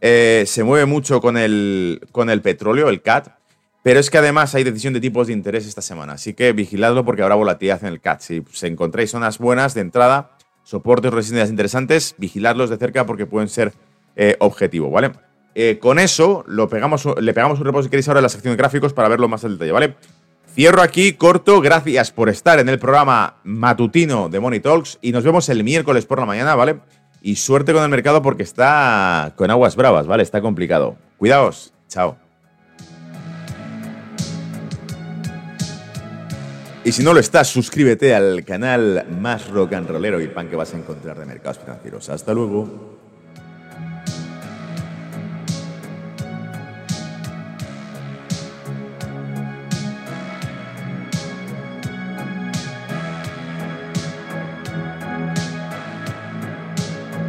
Eh, 0.00 0.44
se 0.46 0.62
mueve 0.62 0.86
mucho 0.86 1.20
con 1.20 1.36
el, 1.36 2.00
con 2.12 2.30
el 2.30 2.40
petróleo, 2.40 2.88
el 2.88 3.02
CAT. 3.02 3.28
Pero 3.82 3.98
es 3.98 4.10
que 4.10 4.18
además 4.18 4.54
hay 4.54 4.64
decisión 4.64 4.94
de 4.94 5.00
tipos 5.00 5.26
de 5.26 5.32
interés 5.32 5.66
esta 5.66 5.82
semana. 5.82 6.14
Así 6.14 6.34
que 6.34 6.52
vigiladlo 6.52 7.04
porque 7.04 7.22
habrá 7.22 7.34
volatilidad 7.34 7.82
en 7.82 7.88
el 7.88 8.00
CAT. 8.00 8.20
Si 8.20 8.44
encontráis 8.62 9.10
zonas 9.10 9.38
buenas 9.38 9.74
de 9.74 9.80
entrada, 9.80 10.36
soportes 10.62 11.12
o 11.12 11.14
resistencias 11.14 11.50
interesantes, 11.50 12.14
vigiladlos 12.18 12.70
de 12.70 12.76
cerca 12.76 13.06
porque 13.06 13.26
pueden 13.26 13.48
ser 13.48 13.72
eh, 14.16 14.36
objetivo, 14.38 14.90
¿vale? 14.90 15.12
Eh, 15.54 15.78
con 15.80 15.98
eso 15.98 16.44
lo 16.46 16.68
pegamos, 16.68 17.06
le 17.20 17.34
pegamos 17.34 17.58
un 17.58 17.66
reposo 17.66 17.84
si 17.84 17.90
queréis 17.90 18.08
ahora 18.08 18.20
en 18.20 18.26
la 18.26 18.28
de 18.28 18.56
gráficos 18.56 18.92
para 18.92 19.08
verlo 19.08 19.28
más 19.28 19.44
al 19.44 19.52
detalle, 19.52 19.72
¿vale? 19.72 19.96
Cierro 20.54 20.82
aquí, 20.82 21.14
corto, 21.14 21.60
gracias 21.60 22.10
por 22.10 22.28
estar 22.28 22.58
en 22.58 22.68
el 22.68 22.78
programa 22.78 23.36
matutino 23.42 24.28
de 24.28 24.38
Money 24.38 24.60
Talks 24.60 24.98
y 25.00 25.12
nos 25.12 25.24
vemos 25.24 25.48
el 25.48 25.64
miércoles 25.64 26.04
por 26.04 26.20
la 26.20 26.26
mañana, 26.26 26.54
¿vale? 26.54 26.80
Y 27.22 27.36
suerte 27.36 27.72
con 27.72 27.82
el 27.82 27.88
mercado 27.88 28.20
porque 28.20 28.42
está 28.42 29.32
con 29.36 29.50
aguas 29.50 29.76
bravas, 29.76 30.06
¿vale? 30.06 30.22
Está 30.22 30.40
complicado. 30.40 30.96
Cuidaos, 31.18 31.72
chao. 31.88 32.31
Y 36.84 36.90
si 36.90 37.04
no 37.04 37.14
lo 37.14 37.20
estás, 37.20 37.48
suscríbete 37.48 38.12
al 38.12 38.44
canal 38.44 39.06
más 39.20 39.48
rock 39.48 39.74
and 39.74 39.88
rollero 39.88 40.20
y 40.20 40.26
pan 40.26 40.48
que 40.48 40.56
vas 40.56 40.74
a 40.74 40.78
encontrar 40.78 41.16
de 41.16 41.26
mercados 41.26 41.58
financieros. 41.58 42.08
Hasta 42.08 42.34
luego. 42.34 43.01